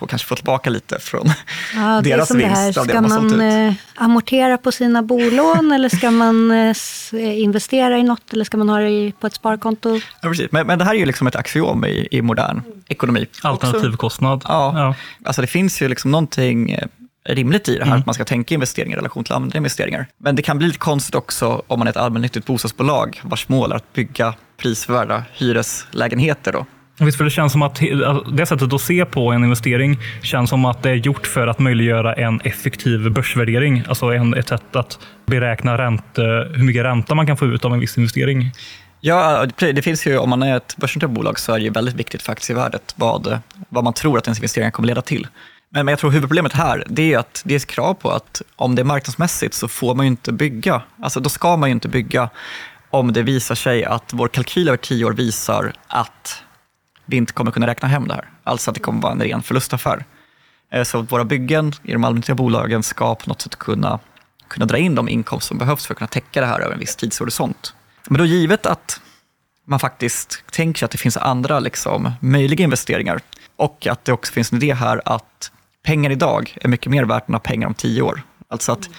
[0.00, 1.32] och kanske få tillbaka lite från
[1.74, 2.40] ja, deras vinst.
[2.40, 2.72] Det här.
[2.72, 8.44] Ska man eh, amortera på sina bolån eller ska man eh, investera i något eller
[8.44, 10.00] ska man ha det på ett sparkonto?
[10.20, 10.52] Ja, precis.
[10.52, 13.26] Men, men det här är ju liksom ett axiom i, i modern ekonomi.
[13.42, 14.42] Alternativkostnad.
[14.48, 14.94] Ja, ja.
[15.24, 16.78] Alltså det finns ju liksom någonting
[17.28, 18.00] rimligt i det här, mm.
[18.00, 20.06] att man ska tänka investeringar i relation till andra investeringar.
[20.18, 23.72] Men det kan bli lite konstigt också om man är ett allmännyttigt bostadsbolag vars mål
[23.72, 26.52] är att bygga prisvärda hyreslägenheter.
[26.52, 26.66] Då.
[26.98, 30.50] Visst, för det känns som att alltså, det sättet att se på en investering känns
[30.50, 33.84] som att det är gjort för att möjliggöra en effektiv börsvärdering.
[33.88, 36.22] Alltså en, ett sätt att beräkna ränte,
[36.54, 38.50] hur mycket ränta man kan få ut av en viss investering.
[39.00, 41.94] Ja, det finns ju, om man är ett börsnoterat bolag så är det ju väldigt
[41.94, 43.38] viktigt för aktievärdet vad,
[43.68, 45.26] vad man tror att ens investeringar kommer leda till.
[45.70, 48.42] Men, men jag tror huvudproblemet här det är att det är ett krav på att
[48.56, 50.82] om det är marknadsmässigt så får man ju inte bygga.
[51.02, 52.30] Alltså då ska man ju inte bygga
[52.90, 56.42] om det visar sig att vår kalkyl över tio år visar att
[57.06, 58.28] vi inte kommer kunna räkna hem det här.
[58.44, 60.04] Alltså att det kommer vara en ren förlustaffär.
[60.70, 63.98] Eh, så våra byggen i de allmännyttiga bolagen ska på något sätt kunna,
[64.48, 66.78] kunna dra in de inkomster som behövs för att kunna täcka det här över en
[66.78, 67.74] viss tidshorisont.
[68.08, 69.00] Men då givet att
[69.66, 73.20] man faktiskt tänker sig att det finns andra liksom, möjliga investeringar
[73.56, 75.50] och att det också finns en idé här att
[75.82, 78.22] pengar idag är mycket mer värt än pengar om tio år.
[78.48, 78.90] Alltså att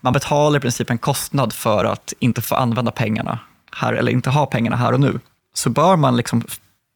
[0.00, 3.38] man betalar i princip en kostnad för att inte få använda pengarna
[3.72, 5.20] här eller inte ha pengarna här och nu.
[5.54, 6.44] Så bör man liksom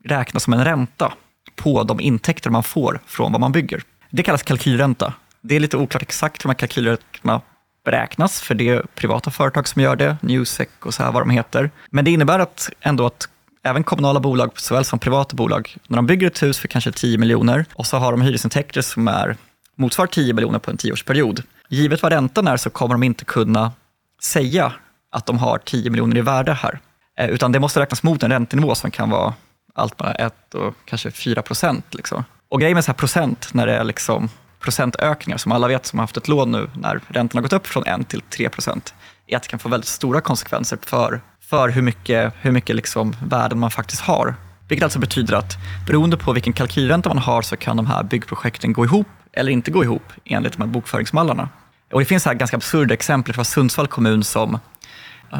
[0.06, 1.12] räknas som en ränta
[1.56, 3.82] på de intäkter man får från vad man bygger.
[4.10, 5.12] Det kallas kalkylränta.
[5.40, 7.40] Det är lite oklart exakt hur de här kalkylräntorna
[7.84, 11.30] beräknas, för det är privata företag som gör det, Newsec och så här vad de
[11.30, 11.70] heter.
[11.90, 13.28] Men det innebär att ändå att
[13.62, 17.18] även kommunala bolag såväl som privata bolag, när de bygger ett hus för kanske 10
[17.18, 19.36] miljoner och så har de hyresintäkter som är,
[19.76, 21.42] motsvarar 10 miljoner på en tioårsperiod.
[21.68, 23.72] Givet vad räntan är så kommer de inte kunna
[24.22, 24.72] säga
[25.12, 26.78] att de har 10 miljoner i värde här,
[27.18, 29.34] eh, utan det måste räknas mot en räntenivå som kan vara
[29.76, 31.94] allt mellan 1 och kanske 4 procent.
[31.94, 32.24] Liksom.
[32.48, 34.28] Och grejen med så här procent, när det är liksom
[34.60, 37.66] procentökningar, som alla vet som har haft ett lån nu, när räntan har gått upp
[37.66, 38.94] från 1 till 3 procent,
[39.26, 43.16] är att det kan få väldigt stora konsekvenser för, för hur mycket, hur mycket liksom
[43.24, 44.34] värden man faktiskt har.
[44.68, 45.56] Vilket alltså betyder att
[45.86, 49.70] beroende på vilken kalkylränta man har så kan de här byggprojekten gå ihop eller inte
[49.70, 51.48] gå ihop enligt de här bokföringsmallarna.
[51.92, 53.34] Och det finns här ganska absurda exempel.
[53.34, 54.58] från Sundsvall kommun som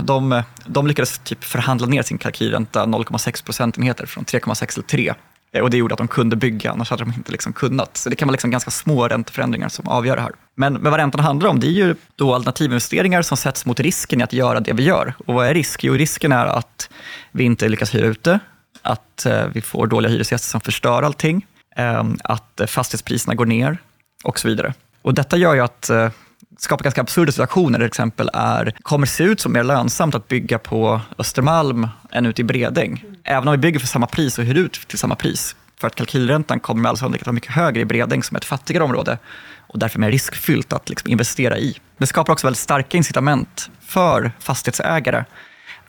[0.03, 5.15] de, de lyckades typ förhandla ner sin kalkylränta 0,6 procentenheter från 3,6 till 3.
[5.53, 7.97] Eh, och det gjorde att de kunde bygga, annars hade de inte liksom kunnat.
[7.97, 10.33] Så det kan vara liksom ganska små ränteförändringar som avgör det här.
[10.55, 14.21] Men, men vad räntan handlar om, det är ju då alternativinvesteringar som sätts mot risken
[14.21, 15.15] i att göra det vi gör.
[15.27, 15.85] Och vad är risk?
[15.85, 16.91] Jo, risken är att
[17.33, 18.39] vi inte lyckas hyra ute,
[18.83, 23.79] att eh, vi får dåliga hyresgäster som förstör allting, eh, att fastighetspriserna går ner
[24.25, 24.75] och så vidare.
[25.03, 25.91] Och detta gör ju att
[26.57, 27.79] skapar ganska absurda situationer.
[27.79, 32.41] Till exempel är, kommer se ut som mer lönsamt att bygga på Östermalm än ute
[32.41, 33.05] i Bredäng.
[33.25, 35.57] Även om vi bygger för samma pris och hyr ut till samma pris.
[35.81, 38.45] För att kalkylräntan kommer med all sannolikhet vara mycket högre i Bredäng som är ett
[38.45, 39.19] fattigare område
[39.67, 41.77] och därför mer riskfyllt att liksom investera i.
[41.99, 45.25] Det skapar också väldigt starka incitament för fastighetsägare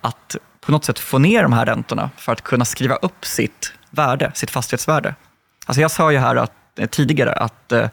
[0.01, 3.73] att på något sätt få ner de här räntorna för att kunna skriva upp sitt
[3.89, 5.15] värde, sitt fastighetsvärde.
[5.65, 7.89] Alltså jag sa ju här att, eh, tidigare att eh,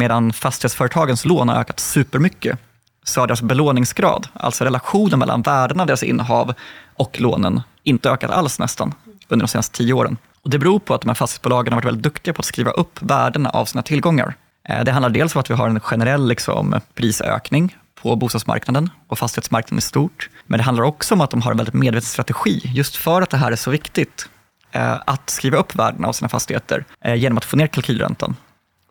[0.00, 2.58] medan fastighetsföretagens lån har ökat supermycket
[3.04, 6.54] så har deras belåningsgrad, alltså relationen mellan värdena av deras innehav
[6.96, 8.94] och lånen, inte ökat alls nästan
[9.28, 10.16] under de senaste tio åren.
[10.42, 12.70] Och det beror på att de här fastighetsbolagen har varit väldigt duktiga på att skriva
[12.70, 14.34] upp värdena av sina tillgångar.
[14.68, 19.18] Eh, det handlar dels om att vi har en generell liksom, prisökning på bostadsmarknaden och
[19.18, 20.30] fastighetsmarknaden i stort.
[20.46, 23.30] Men det handlar också om att de har en väldigt medveten strategi, just för att
[23.30, 24.28] det här är så viktigt,
[24.72, 28.36] eh, att skriva upp värdena av sina fastigheter eh, genom att få ner kalkylräntan.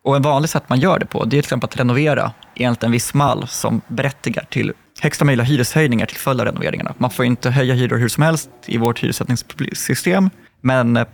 [0.02, 2.82] Och en vanlig sätt man gör det på, det är till exempel att renovera enligt
[2.82, 6.94] en viss mall som berättigar till högsta möjliga hyreshöjningar till följd av renoveringarna.
[6.98, 10.30] Man får inte höja hyror hur som helst i vårt hyressättningssystem,
[10.60, 11.06] men eh,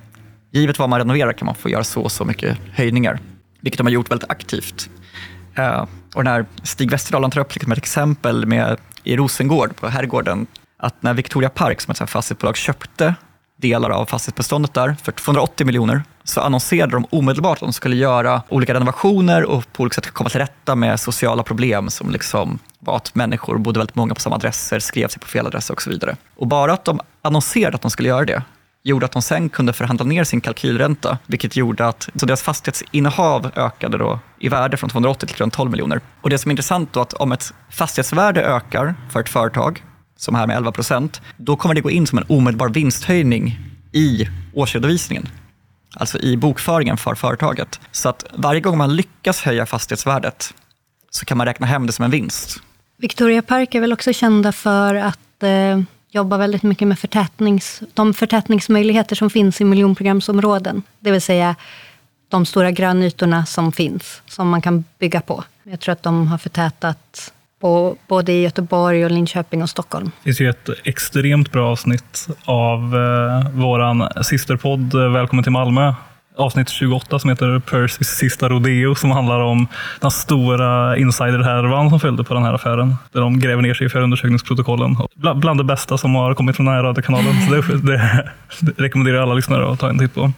[0.52, 3.20] givet vad man renoverar kan man få göra så och så mycket höjningar,
[3.60, 4.90] vilket de har gjort väldigt aktivt.
[5.54, 9.88] Eh, och när Stig Westerdahl han tar upp liksom ett exempel med, i Rosengård på
[9.88, 10.46] Herrgården,
[10.78, 13.14] att när Victoria Park som ett fastighetsbolag köpte
[13.56, 18.42] delar av fastighetsbeståndet där för 280 miljoner så annonserade de omedelbart att de skulle göra
[18.48, 22.96] olika renovationer och på olika sätt komma till rätta med sociala problem som liksom var
[22.96, 25.90] att människor bodde väldigt många på samma adresser, skrev sig på fel adresser och så
[25.90, 26.16] vidare.
[26.36, 28.42] Och bara att de annonserade att de skulle göra det
[28.86, 33.50] gjorde att de sen kunde förhandla ner sin kalkylränta, vilket gjorde att så deras fastighetsinnehav
[33.56, 36.00] ökade då i värde från 280 till runt 12 miljoner.
[36.20, 39.82] Och det som är intressant då att om ett fastighetsvärde ökar för ett företag,
[40.16, 43.58] som här med 11 procent, då kommer det gå in som en omedelbar vinsthöjning
[43.92, 45.28] i årsredovisningen.
[45.94, 47.80] Alltså i bokföringen för företaget.
[47.92, 50.54] Så att varje gång man lyckas höja fastighetsvärdet
[51.10, 52.60] så kan man räkna hem det som en vinst.
[52.96, 58.14] Victoria Park är väl också kända för att eh, jobba väldigt mycket med förtätnings, de
[58.14, 60.82] förtätningsmöjligheter som finns i miljonprogramsområden.
[60.98, 61.56] Det vill säga
[62.28, 65.44] de stora grönytorna som finns, som man kan bygga på.
[65.62, 70.04] Jag tror att de har förtätat på, både i Göteborg, och Linköping och Stockholm.
[70.04, 75.94] Det finns ju ett extremt bra avsnitt av eh, våran systerpodd eh, Välkommen till Malmö.
[76.38, 79.66] Avsnitt 28 som heter Percys sista rodeo som handlar om
[80.00, 82.96] den stora insiderhärvan som följde på den här affären.
[83.12, 84.96] Där de gräver ner sig i förundersökningsprotokollen.
[85.14, 87.34] Bland, bland det bästa som har kommit från den här radiokanalen.
[87.48, 90.32] Så det, det, det rekommenderar jag alla lyssnare att ta en titt på.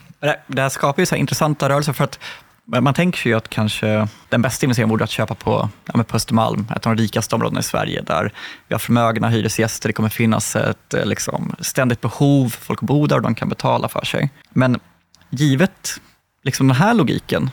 [0.47, 2.19] Det, här skapar ju så här intressanta rörelser för att
[2.69, 6.67] man tänker ju att kanske den bästa investeringen vore att köpa på, ja, på Östermalm,
[6.77, 8.33] ett av de rikaste områdena i Sverige, där
[8.69, 9.89] vi har förmögna hyresgäster.
[9.89, 13.89] Det kommer finnas ett eh, liksom, ständigt behov folk bor där och de kan betala
[13.89, 14.31] för sig.
[14.51, 14.81] Men
[15.31, 16.01] givet
[16.43, 17.51] liksom, den här logiken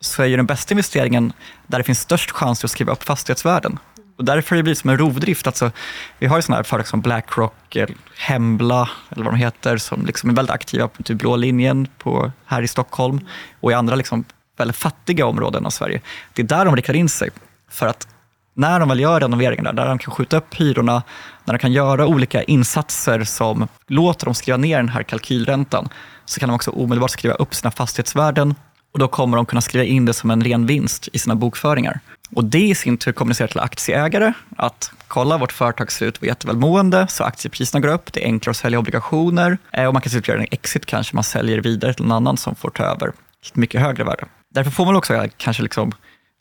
[0.00, 1.32] så är ju den bästa investeringen
[1.66, 3.78] där det finns störst chans att skriva upp fastighetsvärden.
[4.16, 5.46] Och därför har det blivit som en rovdrift.
[5.46, 5.70] Alltså,
[6.18, 7.76] vi har ju sådana här företag som Blackrock,
[8.16, 12.32] Hembla, eller vad de heter, som liksom är väldigt aktiva på typ blå linjen på,
[12.46, 13.20] här i Stockholm
[13.60, 14.24] och i andra liksom
[14.56, 16.00] väldigt fattiga områden av Sverige.
[16.32, 17.30] Det är där de riktar in sig.
[17.70, 18.08] För att
[18.54, 21.02] när de väl gör renoveringar, där de kan skjuta upp hyrorna,
[21.44, 25.88] när de kan göra olika insatser som låter dem skriva ner den här kalkylräntan,
[26.24, 28.54] så kan de också omedelbart skriva upp sina fastighetsvärden
[28.92, 32.00] och då kommer de kunna skriva in det som en ren vinst i sina bokföringar.
[32.34, 36.22] Och det i sin tur kommunicerar till aktieägare att kolla, vårt företag ser ut att
[36.22, 40.02] vara jättevälmående, så aktiepriserna går upp, det är enklare att sälja obligationer eh, och man
[40.02, 42.70] kan se att göra en exit kanske, man säljer vidare till någon annan som får
[42.70, 43.08] ta över
[43.46, 44.24] ett mycket högre värde.
[44.56, 45.92] Därför får man också kanske liksom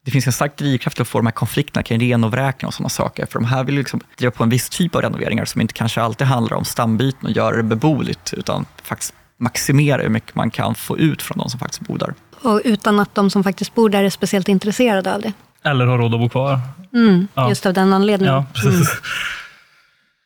[0.05, 3.25] det finns en stark drivkraft att få de här konflikterna kring renovräkning och sådana saker.
[3.25, 6.01] För de här vill liksom driva på en viss typ av renoveringar som inte kanske
[6.01, 10.75] alltid handlar om stambyten och göra det beboeligt, utan faktiskt maximera hur mycket man kan
[10.75, 12.13] få ut från de som faktiskt bor där.
[12.41, 15.33] Och utan att de som faktiskt bor där är speciellt intresserade av det.
[15.63, 16.59] Eller har råd att bo kvar.
[16.93, 17.49] Mm, Ja.
[17.49, 18.35] Just av den anledningen.
[18.35, 18.89] Ja, precis.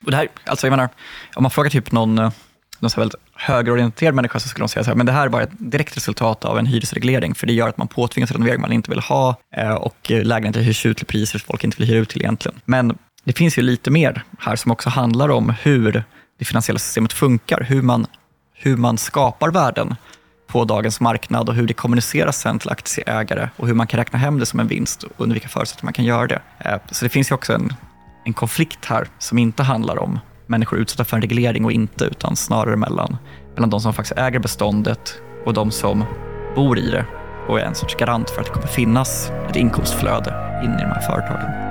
[0.05, 0.89] Och det här, alltså jag menar,
[1.35, 2.31] om man frågar typ någon, eh,
[2.79, 5.25] någon så här väldigt högerorienterad människa så skulle de säga så här, men det här
[5.25, 8.61] är bara ett direkt resultat av en hyresreglering, för det gör att man påtvingas renovering
[8.61, 11.77] man inte vill ha eh, och eh, lägenheter hyrs ut till priser som folk inte
[11.77, 12.61] vill hyra ut till egentligen.
[12.65, 16.03] Men det finns ju lite mer här som också handlar om hur
[16.39, 18.07] det finansiella systemet funkar, hur man,
[18.53, 19.95] hur man skapar värden
[20.47, 24.19] på dagens marknad och hur det kommuniceras sen till aktieägare och hur man kan räkna
[24.19, 26.41] hem det som en vinst och under vilka förutsättningar man kan göra det.
[26.59, 27.73] Eh, så det finns ju också en,
[28.25, 32.35] en konflikt här som inte handlar om människor utsatta för en reglering och inte, utan
[32.35, 33.17] snarare mellan,
[33.55, 36.03] mellan de som faktiskt äger beståndet och de som
[36.55, 37.05] bor i det
[37.47, 40.87] och är en sorts garant för att det kommer finnas ett inkomstflöde in i de
[40.87, 41.69] här företagen.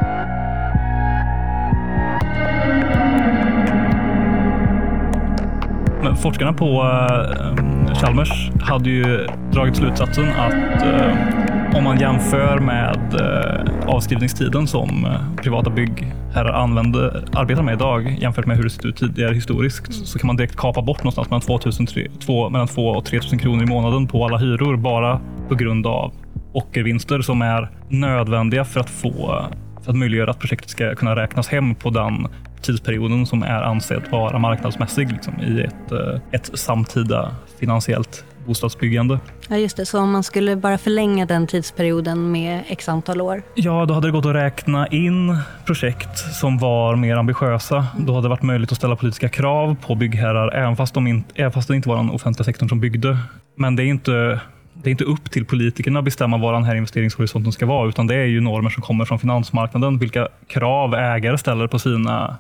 [6.03, 11.38] Men forskarna på eh, Chalmers hade ju dragit slutsatsen att eh,
[11.75, 18.47] om man jämför med eh, avskrivningstiden som eh, privata byggherrar använder, arbetar med idag jämfört
[18.47, 21.41] med hur det sett ut tidigare historiskt så kan man direkt kapa bort någonstans mellan
[21.41, 25.21] 2000, tre- två- mellan 2 och 3 000 kronor i månaden på alla hyror bara
[25.49, 26.13] på grund av
[26.53, 29.45] ockervinster som är nödvändiga för att få
[29.85, 32.27] för att möjliggöra att projektet ska kunna räknas hem på den
[32.63, 37.31] tidsperioden som är ansedd vara marknadsmässig liksom, i ett, eh, ett samtida
[37.61, 39.21] finansiellt bostadsbyggande.
[39.49, 39.87] Ja, just det.
[39.87, 43.43] Så om man skulle bara förlänga den tidsperioden med x antal år.
[43.55, 47.87] Ja, då hade det gått att räkna in projekt som var mer ambitiösa.
[47.99, 51.33] Då hade det varit möjligt att ställa politiska krav på byggherrar, även fast, de inte,
[51.35, 53.19] även fast det inte var den offentliga sektorn som byggde.
[53.57, 54.41] Men det är inte,
[54.75, 58.07] det är inte upp till politikerna att bestämma vad den här investeringshorisonten ska vara, utan
[58.07, 59.99] det är ju normer som kommer från finansmarknaden.
[59.99, 62.37] Vilka krav ägare ställer på sina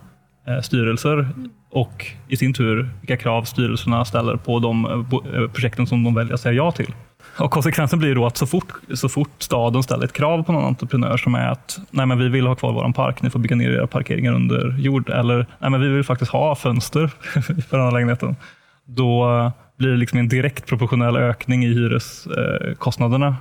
[0.48, 1.28] eh, styrelser
[1.70, 6.14] och i sin tur vilka krav styrelserna ställer på de eh, eh, projekten som de
[6.14, 6.94] väljer att säga ja till.
[7.38, 10.64] Och konsekvensen blir då att så fort, så fort staden ställer ett krav på någon
[10.64, 13.56] entreprenör som är att nej men vi vill ha kvar vår park, ni får bygga
[13.56, 15.10] ner era parkeringar under jord.
[15.10, 17.06] Eller nej men vi vill faktiskt ha fönster
[17.68, 18.36] för den här lägenheten.
[18.84, 23.36] Då blir det liksom en direkt proportionell ökning i hyreskostnaderna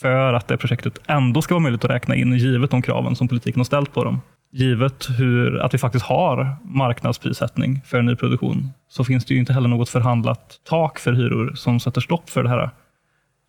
[0.00, 3.28] för att det projektet ändå ska vara möjligt att räkna in givet de kraven som
[3.28, 4.20] politiken har ställt på dem.
[4.56, 9.68] Givet hur, att vi faktiskt har marknadsprissättning för nyproduktion så finns det ju inte heller
[9.68, 12.70] något förhandlat tak för hyror som sätter stopp för det här.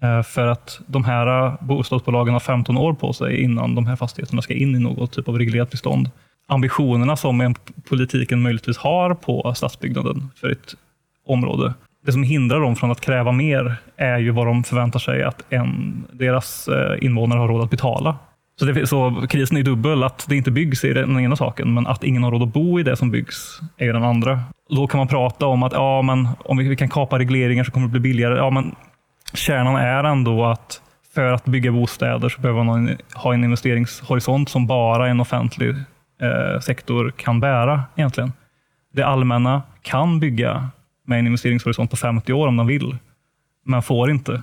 [0.02, 4.42] Eh, för att de här bostadsbolagen har 15 år på sig innan de här fastigheterna
[4.42, 6.10] ska in i något typ av reglerat bestånd.
[6.48, 7.56] Ambitionerna som
[7.90, 10.76] politiken möjligtvis har på stadsbyggnaden för ett
[11.26, 11.74] område.
[12.06, 15.44] Det som hindrar dem från att kräva mer är ju vad de förväntar sig att
[15.50, 18.18] en, deras eh, invånare har råd att betala.
[18.60, 21.88] Så, det, så krisen är dubbel, att det inte byggs är den ena saken, men
[21.88, 24.40] att ingen har råd att bo i det som byggs är den andra.
[24.70, 27.72] Då kan man prata om att ja, men om vi, vi kan kapa regleringar så
[27.72, 28.38] kommer det bli billigare.
[28.38, 28.76] Ja, men
[29.34, 30.82] kärnan är ändå att
[31.16, 35.70] för att bygga bostäder så behöver man ha en investeringshorisont som bara en offentlig
[36.22, 38.34] eh, sektor kan bära egentligen.
[38.94, 40.70] Det allmänna kan bygga
[41.06, 42.98] med en investeringshorisont på 50 år om de vill,
[43.66, 44.42] men får inte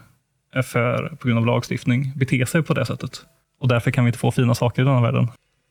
[0.54, 3.26] eh, för, på grund av lagstiftning bete sig på det sättet.
[3.62, 5.28] Och därför kan vi inte få fina saker i denna världen.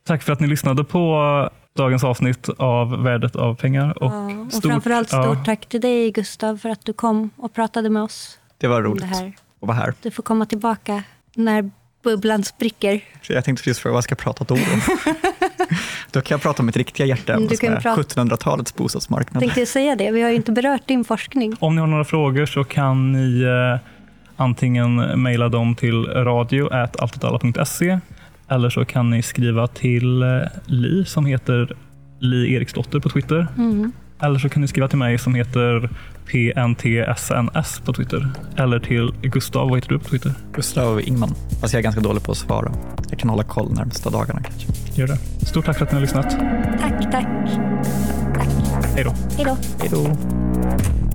[0.08, 4.04] Tack för att ni lyssnade på dagens avsnitt av Värdet av pengar.
[4.04, 5.44] Och, Ja, och stort- framförallt stort ja.
[5.46, 8.84] tack till dig Gustav för att du kom och pratade med oss Det var om
[8.84, 9.28] roligt det här.
[9.62, 9.94] att vara här.
[10.02, 11.04] Du får komma tillbaka
[11.36, 11.72] när
[12.04, 13.02] bubblan spricker.
[13.30, 14.56] Jag tänkte precis fråga, vad ska jag prata då?
[16.12, 17.06] då kan jag prata om mitt riktiga
[17.50, 19.40] Du kan är prata- 1700-talets bostadsmarknad.
[19.42, 21.56] Tänkte jag säga det, vi har ju inte berört din forskning.
[21.60, 23.80] Om ni har några frågor så kan ni eh,
[24.42, 28.00] antingen mejla dem till radio.alltåtalla.se
[28.52, 31.76] eller så kan ni skriva till eh, Li som heter
[32.20, 33.48] Li Eriksdotter på Twitter.
[33.58, 33.92] Mm.
[34.22, 35.90] Eller så kan ni skriva till mig som heter
[36.26, 38.30] PNTSNS på Twitter.
[38.58, 40.34] Eller till Gustav, vad heter du på Twitter?
[40.54, 41.30] Gustav Ingman.
[41.62, 42.72] Fast jag är ganska dålig på att svara.
[43.10, 44.68] Jag kan hålla koll närmsta dagarna kanske.
[45.02, 45.18] Gör det.
[45.46, 46.30] Stort tack för att ni har lyssnat.
[46.82, 47.28] Tack, tack.
[48.36, 48.50] Tack.
[48.96, 49.14] Hej då.
[49.38, 49.58] Hej då.
[49.80, 51.11] Hej då!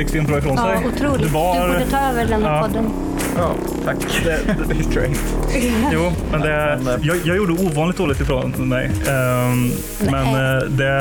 [0.00, 0.86] Gjorde extremt bra ifrån Ja, sig.
[0.94, 1.22] otroligt.
[1.26, 1.66] Det var...
[1.68, 2.62] Du borde ta över den här Ja.
[2.62, 2.90] podden.
[3.36, 3.54] Ja,
[3.84, 3.96] tack.
[4.24, 5.20] Det- det är straight.
[5.92, 8.86] Jo, men det, jag, jag gjorde ovanligt dåligt ifrån mig.
[8.86, 9.70] Ehm,
[10.10, 11.00] men eh, det...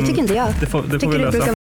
[0.00, 0.48] Det tycker inte jag.
[0.60, 1.38] Det får, det får Tycker vi du lösa.
[1.38, 1.55] brukar